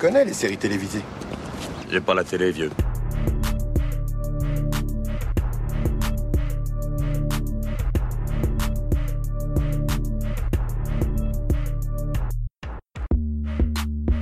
[0.00, 1.02] connais les séries télévisées.
[1.90, 2.70] J'ai pas la télé, vieux.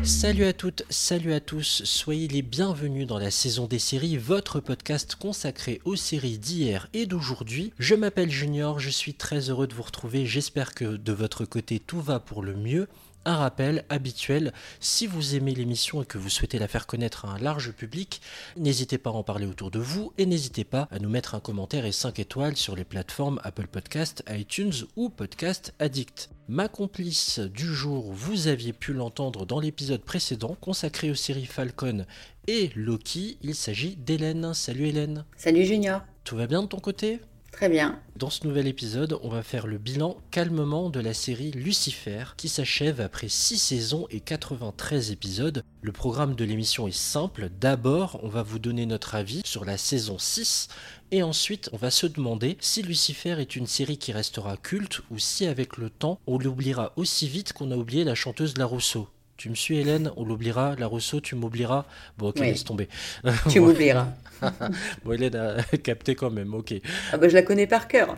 [0.02, 4.58] Salut à toutes, salut à tous, soyez les bienvenus dans la saison des séries, votre
[4.58, 7.72] podcast consacré aux séries d'hier et d'aujourd'hui.
[7.78, 11.78] Je m'appelle Junior, je suis très heureux de vous retrouver, j'espère que de votre côté
[11.78, 12.88] tout va pour le mieux.
[13.24, 17.32] Un rappel habituel, si vous aimez l'émission et que vous souhaitez la faire connaître à
[17.32, 18.22] un large public,
[18.56, 21.40] n'hésitez pas à en parler autour de vous et n'hésitez pas à nous mettre un
[21.40, 26.30] commentaire et 5 étoiles sur les plateformes Apple Podcast, iTunes ou Podcast Addict.
[26.48, 32.06] Ma complice du jour, vous aviez pu l'entendre dans l'épisode précédent consacré aux séries Falcon
[32.46, 34.54] et Loki, il s'agit d'Hélène.
[34.54, 35.26] Salut Hélène.
[35.36, 36.00] Salut Junior.
[36.24, 37.20] Tout va bien de ton côté?
[37.52, 37.98] Très bien.
[38.14, 42.48] Dans ce nouvel épisode, on va faire le bilan calmement de la série Lucifer, qui
[42.48, 45.64] s'achève après 6 saisons et 93 épisodes.
[45.82, 47.48] Le programme de l'émission est simple.
[47.60, 50.68] D'abord, on va vous donner notre avis sur la saison 6,
[51.10, 55.18] et ensuite, on va se demander si Lucifer est une série qui restera culte, ou
[55.18, 59.08] si avec le temps, on l'oubliera aussi vite qu'on a oublié la chanteuse La Rousseau.
[59.36, 61.86] Tu me suis Hélène, on l'oubliera, La Rousseau, tu m'oublieras?
[62.18, 62.46] Bon ok, Oui.
[62.48, 62.88] laisse tomber.
[63.48, 64.08] Tu m'oublieras.
[65.04, 66.74] bon Hélène a capté quand même, ok.
[67.12, 68.16] Ah bah, je la connais par cœur.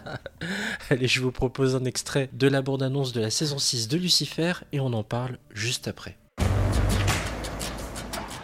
[0.90, 4.52] Allez, je vous propose un extrait de la bande-annonce de la saison 6 de Lucifer
[4.72, 6.16] et on en parle juste après.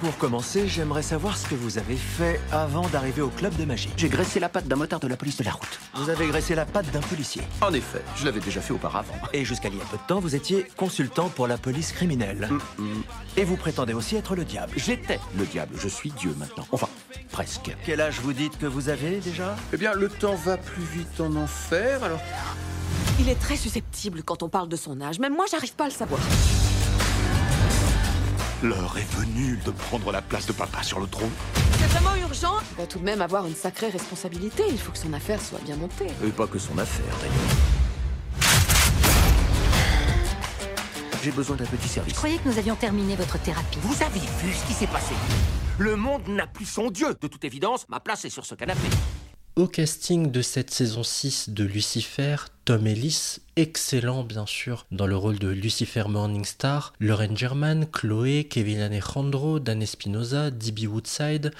[0.01, 3.89] Pour commencer, j'aimerais savoir ce que vous avez fait avant d'arriver au club de magie.
[3.97, 5.81] J'ai graissé la patte d'un motard de la police de la route.
[5.95, 7.41] Vous avez graissé la patte d'un policier.
[7.63, 9.15] En effet, je l'avais déjà fait auparavant.
[9.33, 12.51] Et jusqu'à il y a peu de temps, vous étiez consultant pour la police criminelle.
[13.39, 14.75] Et vous prétendez aussi être le diable.
[14.77, 16.67] J'étais le diable, je suis Dieu maintenant.
[16.73, 16.89] Enfin,
[17.33, 17.75] presque.
[17.87, 19.57] Quel âge vous dites que vous avez déjà?
[19.73, 22.21] Eh bien, le temps va plus vite en enfer, alors...
[23.19, 25.19] Il est très susceptible quand on parle de son âge.
[25.21, 26.21] Même moi, j'arrive pas à le savoir.
[28.63, 31.31] L'heure est venue de prendre la place de papa sur le trône.
[31.79, 32.55] C'est vraiment urgent.
[32.73, 34.65] Il va tout de même avoir une sacrée responsabilité.
[34.71, 36.07] Il faut que son affaire soit bien montée.
[36.25, 37.35] Et pas que son affaire, d'ailleurs.
[41.23, 42.15] J'ai besoin d'un petit service.
[42.15, 43.79] Je croyais que nous avions terminé votre thérapie.
[43.83, 45.15] Vous avez vu ce qui s'est passé?
[45.79, 47.15] Le monde n'a plus son Dieu.
[47.21, 48.89] De toute évidence, ma place est sur ce canapé.
[49.57, 52.37] Au casting de cette saison 6 de Lucifer,
[52.67, 58.81] Tom Ellis, excellent bien sûr dans le rôle de Lucifer Morningstar, Lauren German, Chloé, Kevin
[58.81, 60.81] Alejandro, Dan Espinosa, D.B.
[60.93, 61.53] Woodside,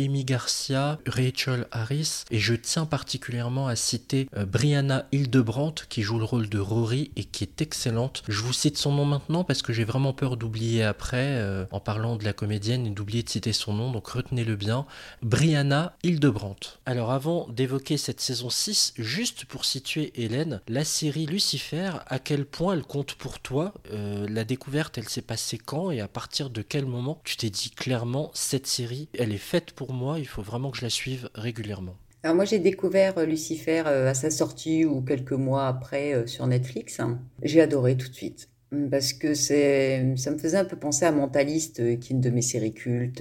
[0.00, 6.18] Amy Garcia, Rachel Harris, et je tiens particulièrement à citer euh, Brianna Hildebrandt qui joue
[6.18, 8.22] le rôle de Rory et qui est excellente.
[8.28, 11.80] Je vous cite son nom maintenant parce que j'ai vraiment peur d'oublier après euh, en
[11.80, 14.86] parlant de la comédienne et d'oublier de citer son nom, donc retenez-le bien.
[15.22, 16.78] Brianna Hildebrandt.
[16.86, 22.46] Alors avant d'évoquer cette saison 6, juste pour situer Hélène, la série Lucifer, à quel
[22.46, 23.74] point elle compte pour toi?
[23.92, 27.20] Euh, La découverte, elle s'est passée quand et à partir de quel moment?
[27.24, 30.78] Tu t'es dit clairement cette série, elle est faite pour moi, il faut vraiment que
[30.78, 31.96] je la suive régulièrement.
[32.22, 36.26] Alors moi j'ai découvert euh, Lucifer euh, à sa sortie ou quelques mois après euh,
[36.26, 37.00] sur Netflix.
[37.42, 38.49] J'ai adoré tout de suite.
[38.90, 42.20] Parce que c'est, ça me faisait un peu penser à Mentaliste, euh, qui est une
[42.20, 43.20] de mes séries cultes.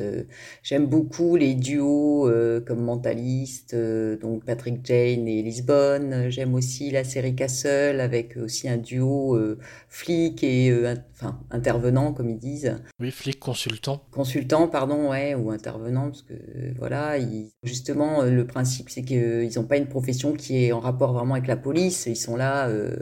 [0.62, 6.30] J'aime beaucoup les duos euh, comme Mentaliste, euh, donc Patrick Jane et Lisbonne.
[6.30, 12.14] J'aime aussi la série Castle avec aussi un duo euh, flic et in- enfin intervenant
[12.14, 12.76] comme ils disent.
[13.00, 14.04] Oui, flic consultant.
[14.12, 16.34] consultant, pardon, ouais, ou intervenant, parce que
[16.78, 21.12] voilà, ils- justement, le principe, c'est qu'ils n'ont pas une profession qui est en rapport
[21.14, 22.06] vraiment avec la police.
[22.06, 22.96] Ils sont là, euh,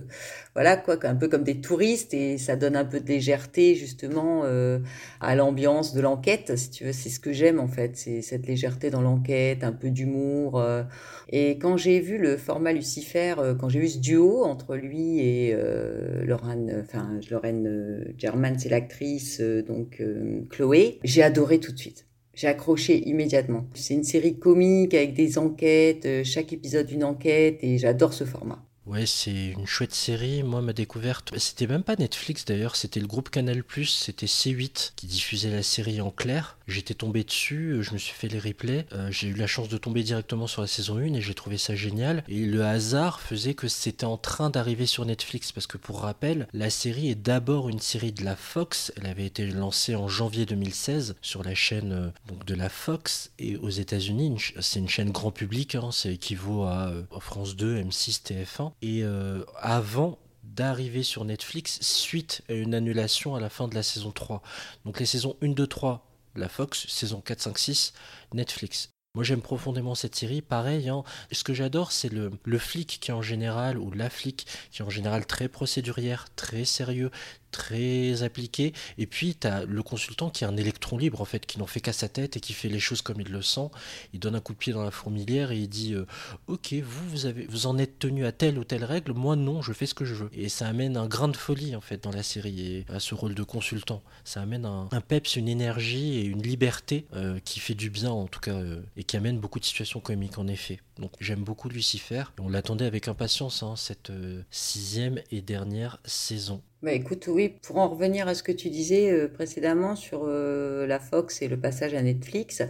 [0.57, 4.41] voilà, quoi, un peu comme des touristes, et ça donne un peu de légèreté, justement,
[4.44, 4.79] euh,
[5.22, 6.94] à l'ambiance de l'enquête, si tu veux.
[6.94, 10.59] C'est ce que j'aime, en fait, c'est cette légèreté dans l'enquête, un peu d'humour.
[10.59, 10.81] euh.
[11.29, 15.19] Et quand j'ai vu le format Lucifer, euh, quand j'ai vu ce duo entre lui
[15.19, 20.01] et euh, Lorraine, enfin, Lorraine German, c'est l'actrice, donc
[20.50, 22.07] Chloé, j'ai adoré tout de suite.
[22.34, 23.68] J'ai accroché immédiatement.
[23.75, 28.66] C'est une série comique avec des enquêtes, chaque épisode une enquête, et j'adore ce format.
[28.87, 30.43] Ouais, c'est une chouette série.
[30.43, 35.07] Moi, ma découverte, c'était même pas Netflix d'ailleurs, c'était le groupe Canal+, c'était C8 qui
[35.07, 36.57] diffusait la série en clair.
[36.69, 38.85] J'étais tombé dessus, euh, je me suis fait les replays.
[38.94, 41.57] Euh, j'ai eu la chance de tomber directement sur la saison 1 et j'ai trouvé
[41.57, 42.23] ça génial.
[42.29, 46.47] Et le hasard faisait que c'était en train d'arriver sur Netflix parce que pour rappel,
[46.53, 48.94] la série est d'abord une série de la Fox.
[48.95, 53.31] Elle avait été lancée en janvier 2016 sur la chaîne euh, donc de la Fox
[53.38, 58.23] et aux États-Unis, c'est une chaîne grand public, hein, ça équivaut à France 2, M6,
[58.23, 58.71] TF1.
[58.81, 63.83] Et euh, avant d'arriver sur Netflix suite à une annulation à la fin de la
[63.83, 64.41] saison 3.
[64.85, 67.94] Donc les saisons 1, 2, 3, la Fox, saison 4, 5, 6,
[68.33, 68.89] Netflix.
[69.13, 71.03] Moi j'aime profondément cette série, pareil, hein.
[71.31, 74.81] ce que j'adore c'est le, le flic qui est en général, ou la flic qui
[74.81, 77.09] est en général très procédurière, très sérieux,
[77.51, 78.73] très appliqué.
[78.97, 81.67] Et puis, tu as le consultant qui est un électron libre, en fait, qui n'en
[81.67, 83.69] fait qu'à sa tête et qui fait les choses comme il le sent.
[84.13, 86.05] Il donne un coup de pied dans la fourmilière et il dit euh,
[86.47, 89.61] Ok, vous, vous, avez, vous en êtes tenu à telle ou telle règle, moi non,
[89.61, 90.29] je fais ce que je veux.
[90.33, 93.15] Et ça amène un grain de folie, en fait, dans la série et à ce
[93.15, 94.03] rôle de consultant.
[94.23, 98.27] Ça amène un, peps, une énergie et une liberté euh, qui fait du bien, en
[98.27, 100.79] tout cas, euh, et qui amène beaucoup de situations comiques, en effet.
[100.97, 102.23] Donc, j'aime beaucoup Lucifer.
[102.39, 104.11] On l'attendait avec impatience, hein, cette
[104.50, 106.61] sixième et dernière saison.
[106.83, 110.85] Bah écoute, oui, pour en revenir à ce que tu disais euh, précédemment sur euh,
[110.85, 112.62] la Fox et le passage à Netflix,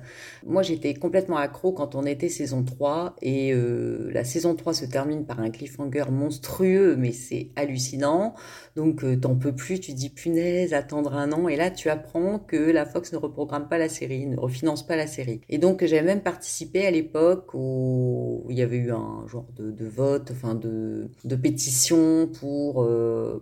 [0.46, 4.86] moi j'étais complètement accro quand on était saison 3 et euh, la saison 3 se
[4.86, 8.34] termine par un cliffhanger monstrueux, mais c'est hallucinant.
[8.78, 12.56] Donc t'en peux plus, tu dis punaise, attendre un an et là tu apprends que
[12.56, 15.42] la Fox ne reprogramme pas la série, ne refinance pas la série.
[15.50, 19.86] Et donc j'avais même participé à l'époque où il y avait eu un genre de,
[19.86, 22.88] vote, enfin de, de pétition pour,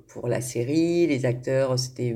[0.07, 2.15] pour la série les acteurs s'étaient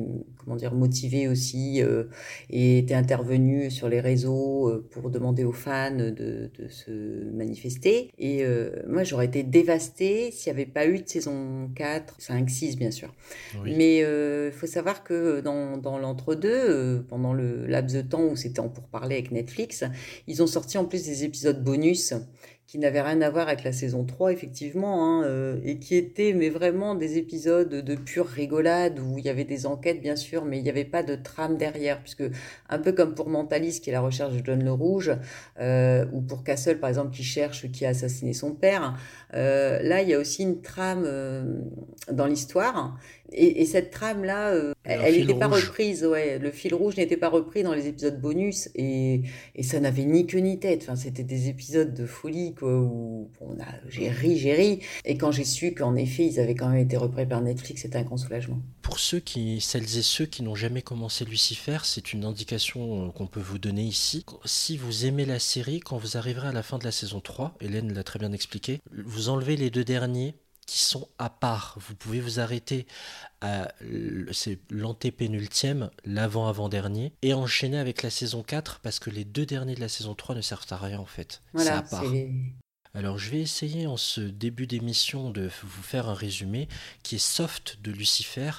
[0.50, 2.06] comment dire motivés aussi euh,
[2.50, 8.10] et étaient intervenus sur les réseaux euh, pour demander aux fans de, se manifester.
[8.18, 12.50] Et euh, moi, j'aurais été dévastée s'il n'y avait pas eu de saison 4, 5,
[12.50, 13.14] 6 bien sûr.
[13.64, 18.60] Mais il faut savoir que dans, dans l'entre-deux, pendant le laps de temps où c'était
[18.60, 19.84] en pourparler avec Netflix,
[20.28, 22.14] ils ont sorti en plus des épisodes bonus
[22.70, 26.34] qui n'avait rien à voir avec la saison 3, effectivement, hein, euh, et qui étaient
[26.34, 30.46] mais vraiment des épisodes de pure rigolade, où il y avait des enquêtes, bien sûr,
[30.46, 32.26] mais il n'y avait pas de trame derrière, puisque
[32.70, 35.12] un peu comme pour Mentalist, qui est la recherche de John le Rouge,
[35.60, 38.96] euh, ou pour Castle, par exemple, qui cherche qui a assassiné son père,
[39.34, 41.10] euh, là, il y a aussi une trame
[42.12, 43.00] dans l'histoire,
[43.32, 46.40] et, cette trame-là, euh, elle n'était pas reprise, ouais.
[46.40, 49.22] Le fil rouge n'était pas repris dans les épisodes bonus et,
[49.56, 50.84] et ça n'avait ni queue ni tête.
[50.84, 54.80] Enfin, c'était des épisodes de folie, quoi, où on a, j'ai ri, j'ai ri.
[55.06, 57.98] Et quand j'ai su qu'en effet, ils avaient quand même été repris par Netflix, c'était
[57.98, 58.60] un grand soulagement.
[58.82, 63.12] Pour ceux qui, celles et ceux qui n'ont jamais commencé Lucifer, c'est une indication euh,
[63.12, 64.26] qu'on peut vous donner ici.
[64.46, 67.56] Si vous aimez la série, quand vous arriverez à la fin de la saison 3,
[67.62, 70.36] Hélène l'a très bien expliqué, vous enlevez les deux derniers
[70.70, 71.78] qui sont à part.
[71.80, 72.86] Vous pouvez vous arrêter
[73.42, 73.70] à
[74.32, 79.80] c'est l'antépénultième, l'avant-avant-dernier, et enchaîner avec la saison 4 parce que les deux derniers de
[79.80, 81.42] la saison 3 ne servent à rien en fait.
[81.56, 82.04] c'est à part.
[82.94, 86.68] Alors je vais essayer en ce début d'émission de vous faire un résumé
[87.02, 88.52] qui est soft de Lucifer.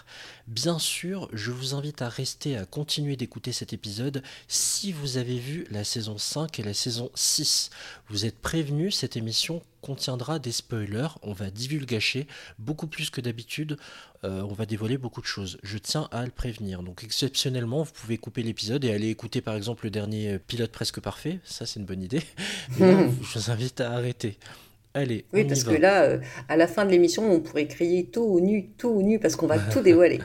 [0.49, 5.39] Bien sûr, je vous invite à rester, à continuer d'écouter cet épisode si vous avez
[5.39, 7.71] vu la saison 5 et la saison 6.
[8.09, 12.27] Vous êtes prévenus, cette émission contiendra des spoilers, on va divulgacher
[12.59, 13.77] beaucoup plus que d'habitude,
[14.25, 15.59] euh, on va dévoiler beaucoup de choses.
[15.63, 16.83] Je tiens à le prévenir.
[16.83, 21.01] Donc exceptionnellement, vous pouvez couper l'épisode et aller écouter par exemple le dernier pilote presque
[21.01, 22.23] parfait, ça c'est une bonne idée.
[22.79, 24.39] je vous invite à arrêter.
[24.93, 26.19] Allez, oui, parce que là, euh,
[26.49, 29.37] à la fin de l'émission, on pourrait crier tout ou nu, tout ou nu, parce
[29.37, 30.21] qu'on va tout dévoiler.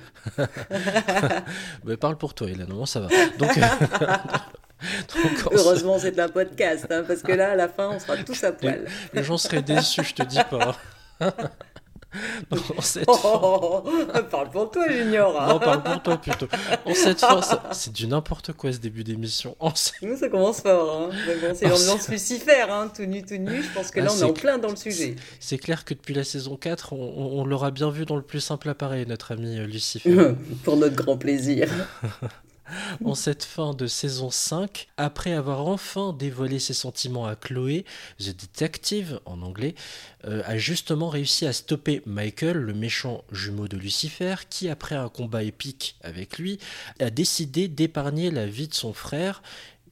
[1.84, 3.10] Mais parle pour toi, Hélène, non, ça va.
[3.38, 3.52] Donc,
[5.52, 8.52] Heureusement, c'est un podcast, hein, parce que là, à la fin, on sera tous à
[8.52, 8.86] poil.
[9.14, 10.76] Les, gens seraient déçus, je te dis pas.
[13.08, 13.84] oh,
[14.30, 15.42] parle pour toi, Junior.
[15.42, 15.48] Hein.
[15.50, 16.48] Non, parle pour toi plutôt.
[16.86, 17.42] En cette fin,
[17.72, 19.56] c'est du n'importe quoi ce début d'émission.
[20.02, 21.10] Nous, ça commence fort.
[21.12, 21.16] Hein.
[21.56, 23.62] c'est l'ambiance Lucifer, hein, tout nu, tout nu.
[23.62, 25.16] Je pense que là, ah, on est, en plein dans le sujet.
[25.40, 28.42] C'est clair que depuis la saison 4, on, on l'aura bien vu dans le plus
[28.42, 30.36] simple appareil, notre ami euh, Lucifer.
[30.64, 31.70] pour notre grand plaisir.
[33.04, 37.86] En cette fin de saison 5, après avoir enfin dévoilé ses sentiments à Chloé,
[38.20, 39.76] The Detective en anglais,
[40.26, 45.10] euh, a justement réussi à stopper Michael, le méchant jumeau de Lucifer, qui après un
[45.10, 46.60] combat épique avec lui,
[47.00, 49.42] a décidé d'épargner la vie de son frère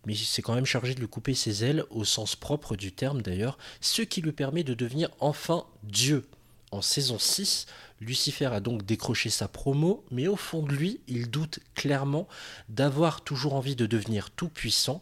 [0.06, 3.22] mais c'est quand même chargé de lui couper ses ailes, au sens propre du terme
[3.22, 6.28] d'ailleurs, ce qui lui permet de devenir enfin Dieu.
[6.72, 7.68] En saison 6,
[8.04, 12.28] Lucifer a donc décroché sa promo, mais au fond de lui, il doute clairement
[12.70, 15.02] d'avoir toujours envie de devenir tout puissant.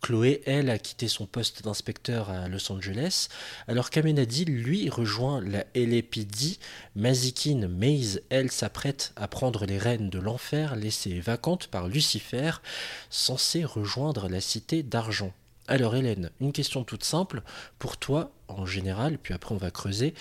[0.00, 3.28] Chloé, elle, a quitté son poste d'inspecteur à Los Angeles,
[3.66, 6.58] alors qu'Amenadil, lui, rejoint la LAPD.
[6.94, 12.52] Mazikin Maze, elle, s'apprête à prendre les rênes de l'enfer laissées vacantes par Lucifer,
[13.10, 15.32] censé rejoindre la cité d'argent.
[15.66, 17.42] Alors Hélène, une question toute simple,
[17.78, 20.14] pour toi en général, puis après on va creuser,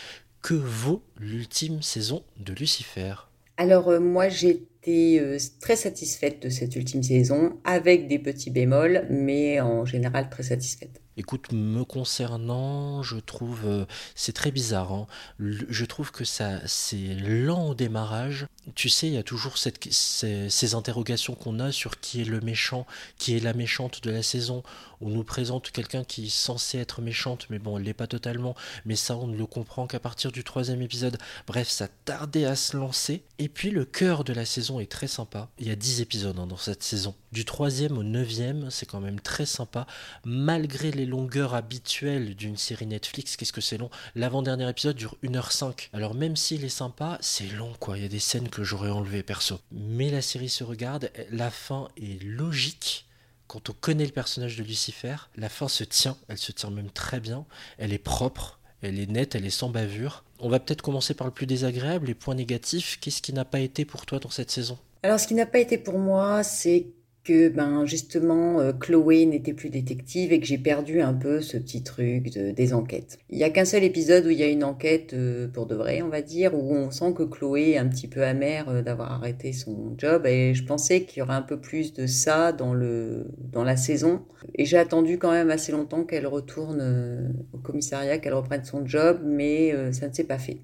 [0.48, 3.16] que vaut l'ultime saison de Lucifer?
[3.58, 9.06] Alors euh, moi j'ai euh, très satisfaite de cette ultime saison, avec des petits bémols,
[9.10, 11.02] mais en général très satisfaite.
[11.20, 14.94] Écoute, me concernant, je trouve euh, c'est très bizarre.
[14.94, 15.08] Hein.
[15.40, 18.46] Je trouve que ça c'est lent au démarrage.
[18.76, 22.86] Tu sais, il y a toujours ces interrogations qu'on a sur qui est le méchant,
[23.18, 24.62] qui est la méchante de la saison.
[25.02, 28.56] On nous présente quelqu'un qui est censé être méchante, mais bon, elle l'est pas totalement.
[28.86, 31.18] Mais ça, on ne le comprend qu'à partir du troisième épisode.
[31.48, 33.24] Bref, ça tardait à se lancer.
[33.40, 35.50] Et puis le cœur de la saison est très sympa.
[35.60, 37.16] Il y a dix épisodes hein, dans cette saison.
[37.32, 39.88] Du troisième au neuvième, c'est quand même très sympa,
[40.26, 43.36] malgré les longueurs habituelles d'une série Netflix.
[43.36, 43.90] Qu'est-ce que c'est long?
[44.16, 45.90] L'avant-dernier épisode dure 1h05.
[45.94, 47.98] Alors même s'il est sympa, c'est long quoi.
[47.98, 49.60] Il y a des scènes que j'aurais enlevées perso.
[49.72, 53.06] Mais la série se regarde, la fin est logique.
[53.48, 56.90] Quand on connaît le personnage de Lucifer, la fin se tient, elle se tient même
[56.90, 57.46] très bien,
[57.78, 60.26] elle est propre, elle est nette, elle est sans bavure.
[60.40, 62.98] On va peut-être commencer par le plus désagréable, les points négatifs.
[63.02, 64.78] Qu'est-ce qui n'a pas été pour toi dans cette saison?
[65.04, 66.88] Alors ce qui n'a pas été pour moi, c'est
[67.28, 71.58] que ben justement euh, Chloé n'était plus détective et que j'ai perdu un peu ce
[71.58, 73.20] petit truc de, des enquêtes.
[73.30, 75.76] Il y a qu'un seul épisode où il y a une enquête euh, pour de
[75.76, 78.82] vrai, on va dire, où on sent que Chloé est un petit peu amère euh,
[78.82, 82.54] d'avoir arrêté son job et je pensais qu'il y aurait un peu plus de ça
[82.54, 84.22] dans le dans la saison
[84.56, 89.20] et j'ai attendu quand même assez longtemps qu'elle retourne au commissariat, qu'elle reprenne son job,
[89.26, 90.60] mais ça ne s'est pas fait.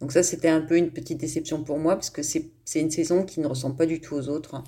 [0.00, 2.90] Donc ça c'était un peu une petite déception pour moi parce que c'est c'est une
[2.90, 4.62] saison qui ne ressemble pas du tout aux autres.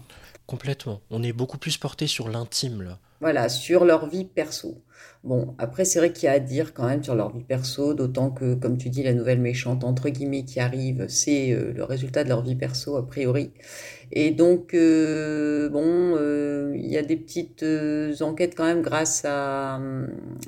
[0.47, 1.01] Complètement.
[1.11, 2.99] On est beaucoup plus porté sur l'intime là.
[3.21, 4.83] Voilà, sur leur vie perso.
[5.23, 7.95] Bon, après, c'est vrai qu'il y a à dire quand même sur leur vie perso,
[7.95, 11.85] d'autant que, comme tu dis, la nouvelle méchante, entre guillemets, qui arrive, c'est euh, le
[11.85, 13.53] résultat de leur vie perso, a priori.
[14.17, 17.65] Et donc, euh, bon, euh, il y a des petites
[18.21, 19.81] enquêtes quand même grâce à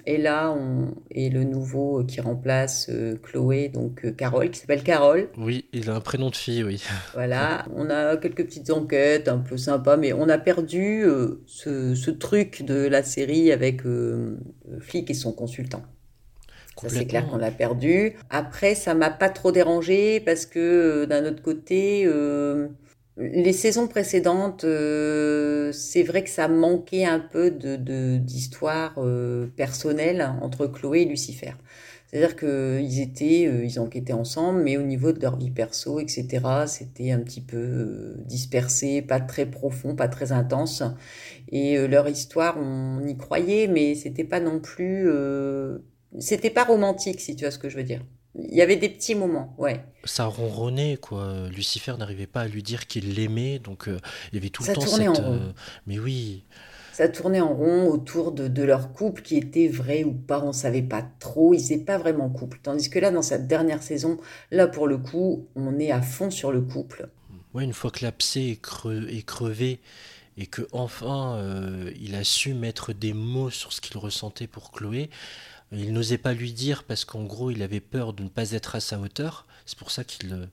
[0.07, 2.91] Ella on, et le nouveau qui remplace
[3.23, 5.29] Chloé, donc Carole, qui s'appelle Carole.
[5.37, 6.83] Oui, il a un prénom de fille, oui.
[7.15, 11.05] Voilà, on a quelques petites enquêtes un peu sympas, mais on a perdu
[11.47, 13.83] ce, ce, truc de la série avec
[14.81, 15.83] flic et son consultant.
[16.83, 18.15] Ça, c'est clair qu'on l'a perdu.
[18.29, 22.69] Après, ça m'a pas trop dérangé parce que euh, d'un autre côté, euh,
[23.17, 28.99] les saisons précédentes, euh, c'est vrai que ça manquait un peu de d'histoire
[29.57, 31.53] personnelle entre Chloé et Lucifer.
[32.07, 37.11] C'est-à-dire qu'ils étaient, ils enquêtaient ensemble, mais au niveau de leur vie perso, etc., c'était
[37.11, 40.83] un petit peu dispersé, pas très profond, pas très intense.
[41.51, 45.09] Et euh, leur histoire, on y croyait, mais c'était pas non plus.
[45.09, 45.79] Euh,
[46.19, 48.05] c'était pas romantique, si tu vois ce que je veux dire.
[48.39, 49.85] Il y avait des petits moments, ouais.
[50.05, 51.49] Ça ronronnait, quoi.
[51.51, 53.99] Lucifer n'arrivait pas à lui dire qu'il l'aimait, donc euh,
[54.31, 55.09] il y avait tout le temps cette.
[55.09, 55.55] En rond.
[55.87, 56.45] Mais oui.
[56.93, 60.53] Ça tournait en rond autour de, de, leur couple qui était vrai ou pas, on
[60.53, 62.59] savait pas trop, ils n'étaient pas vraiment couple.
[62.63, 64.17] Tandis que là, dans cette dernière saison,
[64.51, 67.11] là pour le coup, on est à fond sur le couple.
[67.53, 69.81] Ouais, une fois que l'abcès est, creux, est crevé
[70.39, 74.71] et que enfin euh, il a su mettre des mots sur ce qu'il ressentait pour
[74.71, 75.11] Chloé.
[75.73, 78.77] Il n'osait pas lui dire parce qu'en gros il avait peur de ne pas être
[78.77, 79.47] à sa hauteur.
[79.67, 80.49] C'est pour ça qu'il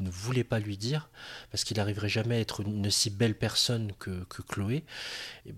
[0.00, 1.08] ne voulait pas lui dire,
[1.50, 4.84] parce qu'il n'arriverait jamais à être une si belle personne que, que Chloé.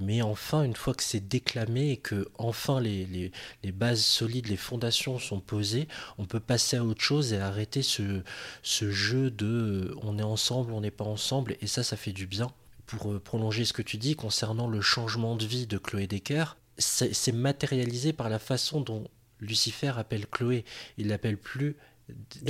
[0.01, 4.57] Mais enfin, une fois que c'est déclamé et que enfin les, les, bases solides, les
[4.57, 5.89] fondations sont posées,
[6.19, 8.23] on peut passer à autre chose et arrêter ce,
[8.63, 12.27] ce jeu de on est ensemble, on n'est pas ensemble, et ça, ça fait du
[12.27, 12.53] bien
[12.87, 16.57] pour euh, prolonger ce que tu dis concernant le changement de vie de Chloé Decker,
[16.81, 19.05] c'est matérialisé par la façon dont
[19.41, 20.65] Lucifer appelle Chloé.
[20.99, 21.77] Il l'appelle plus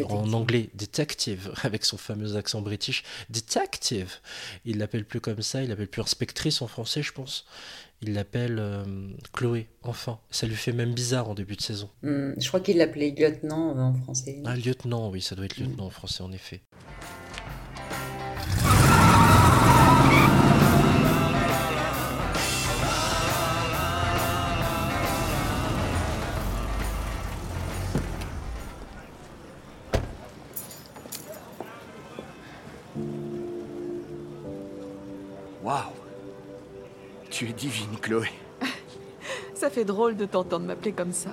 [0.09, 3.05] en anglais detective avec son fameux accent british.
[3.29, 4.17] Detective.
[4.65, 7.47] Il l'appelle plus comme ça il l'appelle plus inspectrice en français je pense.
[8.03, 8.85] Il l'appelle euh,
[9.33, 10.19] Chloé enfin.
[10.31, 11.91] Ça lui fait même bizarre en début de saison.
[12.03, 14.43] Hmm, je crois qu'il l'appelait lieutenant euh, en français.
[14.47, 16.63] Ah lieutenant oui ça doit être lieutenant en français en effet
[37.41, 38.29] Tu es divine, Chloé.
[39.55, 41.31] ça fait drôle de t'entendre m'appeler comme ça.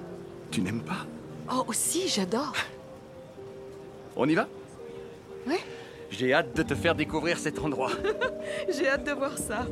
[0.49, 1.05] Tu n'aimes pas?
[1.51, 2.53] Oh, si, j'adore.
[4.15, 4.47] On y va?
[5.45, 5.59] Ouais.
[6.09, 7.91] J'ai hâte de te faire découvrir cet endroit.
[8.69, 9.67] J'ai hâte de voir ça.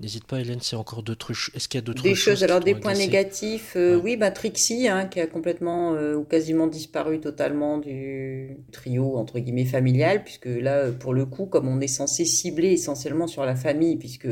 [0.00, 1.32] N'hésite pas, Hélène, c'est encore d'autres.
[1.54, 4.30] Est-ce qu'il y a d'autres choses Des choses, alors des points négatifs, euh, oui, bah,
[4.30, 10.24] Trixie, hein, qui a complètement euh, ou quasiment disparu totalement du trio, entre guillemets, familial,
[10.24, 14.28] puisque là, pour le coup, comme on est censé cibler essentiellement sur la famille, puisque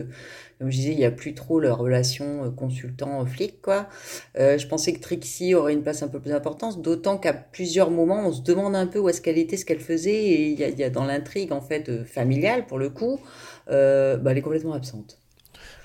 [0.58, 3.88] comme je disais, il n'y a plus trop leur relation euh, consultant-flic, quoi.
[4.38, 7.90] Euh, je pensais que Trixie aurait une place un peu plus importante, d'autant qu'à plusieurs
[7.90, 10.58] moments, on se demande un peu où est-ce qu'elle était, ce qu'elle faisait, et il
[10.58, 13.20] y, a, dans l'intrigue, en fait, euh, familiale, pour le coup,
[13.68, 15.18] bah, elle est complètement absente.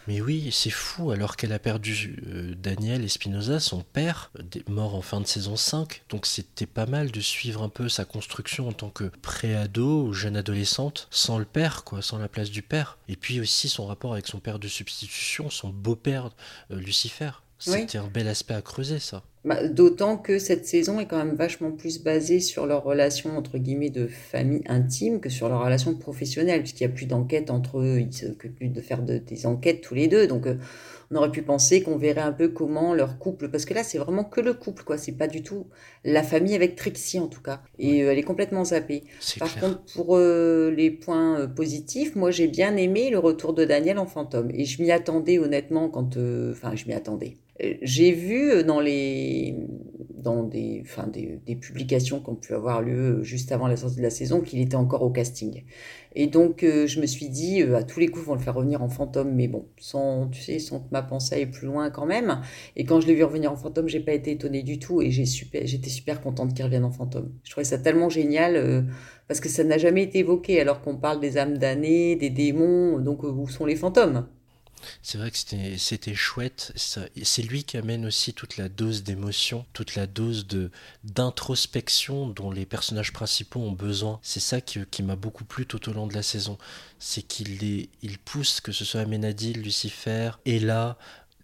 [0.07, 4.31] Mais oui, c'est fou, alors qu'elle a perdu euh, Daniel Espinosa, son père,
[4.67, 6.03] mort en fin de saison 5.
[6.09, 10.13] Donc c'était pas mal de suivre un peu sa construction en tant que pré-ado ou
[10.13, 12.97] jeune adolescente, sans le père, quoi, sans la place du père.
[13.07, 16.31] Et puis aussi son rapport avec son père de substitution, son beau-père,
[16.71, 17.31] euh, Lucifer.
[17.59, 19.23] C'était un bel aspect à creuser, ça.
[19.45, 23.57] Bah, d'autant que cette saison est quand même vachement plus basée sur leur relation entre
[23.57, 27.79] guillemets de famille intime que sur leur relation professionnelle, puisqu'il n'y a plus d'enquête entre
[27.79, 30.27] eux, ils s'occupent plus de faire des enquêtes tous les deux.
[30.27, 30.55] Donc euh,
[31.11, 33.97] on aurait pu penser qu'on verrait un peu comment leur couple, parce que là c'est
[33.97, 34.97] vraiment que le couple, quoi.
[34.97, 35.67] C'est pas du tout
[36.05, 37.61] la famille avec Trixie en tout cas.
[37.79, 39.03] Et euh, elle est complètement zappée.
[39.39, 43.99] Par contre, pour euh, les points positifs, moi j'ai bien aimé le retour de Daniel
[43.99, 44.51] en fantôme.
[44.53, 46.15] Et je m'y attendais honnêtement quand.
[46.51, 49.55] Enfin, je m'y attendais j'ai vu euh, dans les
[50.09, 53.97] dans des, enfin des, des, publications qui ont pu avoir lieu juste avant la sortie
[53.97, 55.65] de la saison qu'il était encore au casting.
[56.15, 58.39] Et donc euh, je me suis dit euh, à tous les coups ils vont le
[58.39, 61.67] faire revenir en fantôme, mais bon sans tu sais sans que ma pensée aille plus
[61.67, 62.41] loin quand même.
[62.77, 65.11] Et quand je l'ai vu revenir en fantôme, j'ai pas été étonnée du tout et
[65.11, 67.33] j'ai super j'étais super contente qu'il revienne en fantôme.
[67.43, 68.87] Je trouvais ça tellement génial
[69.27, 72.97] parce que ça n'a jamais été évoqué alors qu'on parle des âmes damnées, des démons,
[72.99, 74.25] donc où sont les fantômes?
[75.01, 76.73] C'est vrai que c'était chouette.
[76.75, 80.71] C'est lui qui amène aussi toute la dose d'émotion, toute la dose de
[81.03, 84.19] d'introspection dont les personnages principaux ont besoin.
[84.23, 86.57] C'est ça qui, qui m'a beaucoup plu tout au long de la saison.
[86.99, 90.97] C'est qu'il il pousse, que ce soit Amenadil, Lucifer, et là,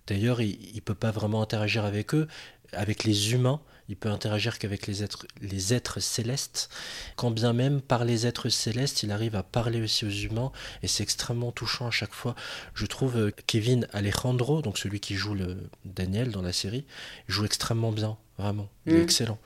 [0.07, 2.27] d'ailleurs, il ne peut pas vraiment interagir avec eux,
[2.73, 6.69] avec les humains il peut interagir qu'avec les êtres, les êtres célestes,
[7.15, 10.51] quand bien même par les êtres célestes, il arrive à parler aussi aux humains,
[10.83, 12.35] et c'est extrêmement touchant à chaque fois.
[12.75, 16.85] Je trouve euh, Kevin Alejandro, donc celui qui joue le Daniel dans la série,
[17.27, 18.69] joue extrêmement bien, vraiment.
[18.85, 19.03] Il est mm.
[19.03, 19.39] excellent.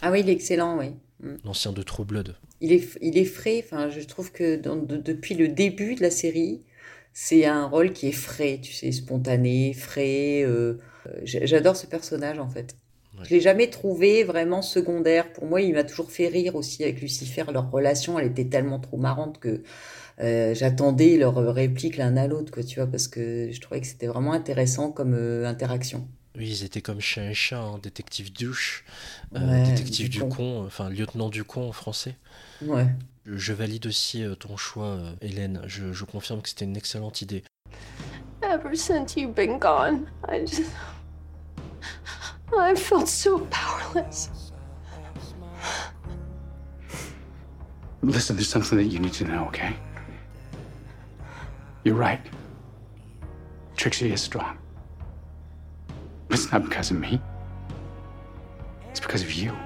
[0.00, 0.92] Ah oui, il est excellent, oui.
[1.20, 1.36] Mm.
[1.44, 2.36] L'ancien de True Blood.
[2.60, 6.62] Il est, il est frais, enfin, je trouve que depuis le début de la série,
[7.12, 10.42] c'est un rôle qui est frais, tu sais, spontané, frais.
[10.44, 12.76] Euh, euh, j'adore ce personnage en fait.
[13.22, 15.32] Je l'ai jamais trouvé vraiment secondaire.
[15.32, 17.44] Pour moi, il m'a toujours fait rire aussi avec Lucifer.
[17.52, 19.62] Leur relation, elle était tellement trop marrante que
[20.20, 23.86] euh, j'attendais leur réplique l'un à l'autre, quoi, tu vois, parce que je trouvais que
[23.86, 26.08] c'était vraiment intéressant comme euh, interaction.
[26.36, 28.84] Oui, ils étaient comme chien et chat, hein, détective douche,
[29.34, 30.64] euh, détective du, con.
[30.66, 32.16] enfin lieutenant du con en français.
[32.62, 32.86] Ouais.
[33.26, 35.62] Je, valide aussi ton choix, Hélène.
[35.66, 37.42] Je, je confirme que c'était une excellente idée.
[38.42, 40.62] Ever since you've been gone, I just...
[42.56, 44.30] I felt so powerless.
[48.02, 49.76] Listen, there's something that you need to know, okay?
[51.84, 52.20] You're right.
[53.76, 54.58] Trixie is strong.
[56.28, 57.20] But it's not because of me.
[58.90, 59.56] It's because of you.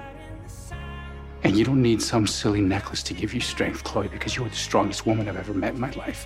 [1.43, 4.55] And you don't need some silly necklace to give you strength, Chloe, because you're the
[4.55, 6.25] strongest woman I've ever met in my life.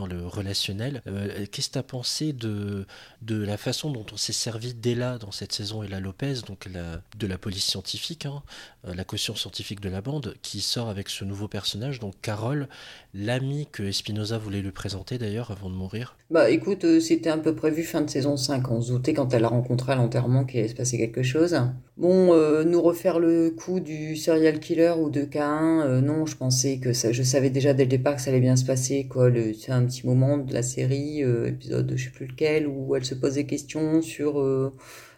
[0.00, 1.02] Dans le relationnel.
[1.06, 2.86] Euh, qu'est-ce que tu as pensé de,
[3.22, 7.26] de la façon dont on s'est servi là dans cette saison, Ella Lopez, donc de
[7.26, 8.42] la police scientifique, hein,
[8.86, 12.68] euh, la caution scientifique de la bande, qui sort avec ce nouveau personnage, donc Carole,
[13.14, 16.16] l'ami que Espinoza voulait lui présenter d'ailleurs avant de mourir?
[16.30, 18.70] Bah écoute, euh, c'était un peu prévu fin de saison 5.
[18.70, 21.56] On se doutait quand elle l'a rencontré à l'enterrement qu'il allait se passer quelque chose.
[21.96, 26.94] Bon, nous refaire le coup du serial killer ou de Cain, non, je pensais que
[26.94, 29.28] ça, je savais déjà dès le départ que ça allait bien se passer, quoi.
[29.28, 33.04] Le, un petit moment de la série, euh, épisode je sais plus lequel, où elle
[33.04, 34.74] se pose des questions sur euh,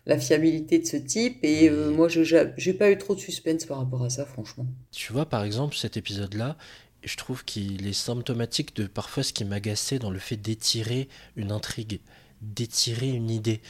[0.06, 1.38] la fiabilité de ce type.
[1.42, 2.22] Et euh, moi, je
[2.56, 4.66] j'ai pas eu trop de suspense par rapport à ça, franchement.
[4.90, 6.56] Tu vois, par exemple, cet épisode-là,
[7.04, 11.52] je trouve qu'il est symptomatique de parfois ce qui m'agaçait dans le fait d'étirer une
[11.52, 12.00] intrigue
[12.40, 13.60] d'étirer une idée.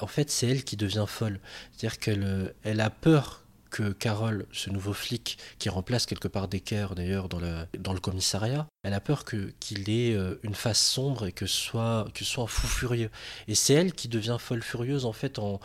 [0.00, 1.38] En fait, c'est elle qui devient folle.
[1.70, 3.41] C'est-à-dire qu'elle elle a peur
[3.72, 7.40] que Carole, ce nouveau flic qui remplace quelque part Decker d'ailleurs dans,
[7.78, 11.46] dans le commissariat, elle a peur que qu'il ait euh, une face sombre et que
[11.46, 13.10] soit que soit un fou furieux.
[13.48, 15.58] Et c'est elle qui devient folle furieuse en fait en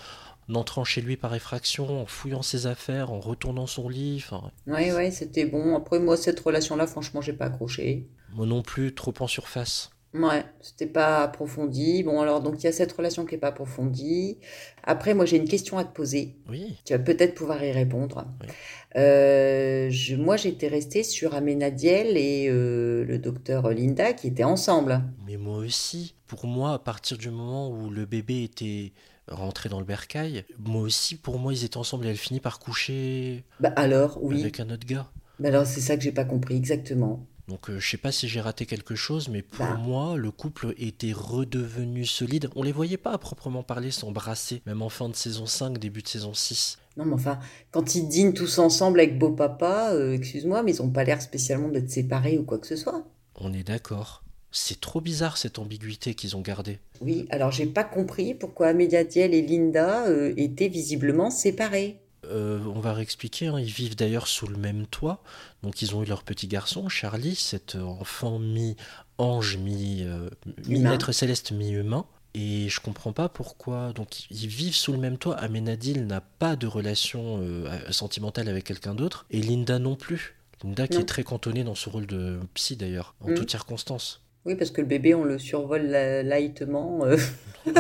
[0.55, 4.23] entrant chez lui par effraction, en fouillant ses affaires, en retournant son lit.
[4.25, 5.75] Enfin, Ouais, ouais, c'était bon.
[5.75, 8.07] Après, moi, cette relation-là, franchement, j'ai pas accroché.
[8.31, 9.89] moi non plus, trop en surface.
[10.23, 12.03] Ouais, c'était pas approfondi.
[12.03, 14.38] Bon, alors, donc, il y a cette relation qui est pas approfondie.
[14.84, 16.36] Après, moi, j'ai une question à te poser.
[16.49, 16.77] Oui.
[16.86, 18.25] Tu vas peut-être pouvoir y répondre.
[18.41, 18.47] Oui.
[18.95, 25.01] Euh, je, moi, j'étais restée sur Amenadiel et euh, le docteur Linda qui étaient ensemble.
[25.27, 28.93] Mais moi aussi, pour moi, à partir du moment où le bébé était
[29.27, 32.60] rentré dans le bercail, moi aussi, pour moi, ils étaient ensemble et elle finit par
[32.60, 34.39] coucher Bah alors, oui.
[34.41, 35.12] avec un autre gars.
[35.39, 37.25] Bah alors, c'est ça que j'ai pas compris exactement.
[37.47, 40.73] Donc euh, je sais pas si j'ai raté quelque chose, mais pour moi, le couple
[40.77, 42.49] était redevenu solide.
[42.55, 46.01] On les voyait pas à proprement parler s'embrasser, même en fin de saison 5, début
[46.01, 46.77] de saison 6.
[46.97, 47.39] Non, mais enfin,
[47.71, 51.21] quand ils dînent tous ensemble avec beau papa, euh, excuse-moi, mais ils ont pas l'air
[51.21, 53.05] spécialement d'être séparés ou quoi que ce soit.
[53.36, 54.23] On est d'accord.
[54.51, 56.79] C'est trop bizarre cette ambiguïté qu'ils ont gardée.
[57.01, 61.99] Oui, alors j'ai pas compris pourquoi Amediatiel et Linda euh, étaient visiblement séparés.
[62.25, 65.23] Euh, on va réexpliquer, hein, ils vivent d'ailleurs sous le même toit.
[65.63, 70.30] Donc ils ont eu leur petit garçon, Charlie, cet enfant mi-ange, mi, euh,
[70.67, 70.89] Humain.
[70.91, 72.06] mi-être céleste, mi-humain.
[72.34, 73.93] Et je comprends pas pourquoi.
[73.93, 75.36] Donc ils vivent sous le même toit.
[75.36, 79.25] Amenadil n'a pas de relation euh, sentimentale avec quelqu'un d'autre.
[79.32, 80.36] Et Linda non plus.
[80.63, 81.01] Linda qui Non.
[81.01, 83.36] est très cantonnée dans ce rôle de psy d'ailleurs, en Mm.
[83.36, 84.21] toutes circonstances.
[84.47, 87.05] Oui, parce que le bébé, on le survole la- lightement.
[87.05, 87.17] Euh...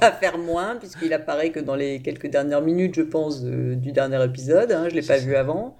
[0.00, 4.22] Pas faire moins, puisqu'il apparaît que dans les quelques dernières minutes, je pense, du dernier
[4.24, 4.72] épisode.
[4.72, 5.78] Hein, je l'ai pas vu avant.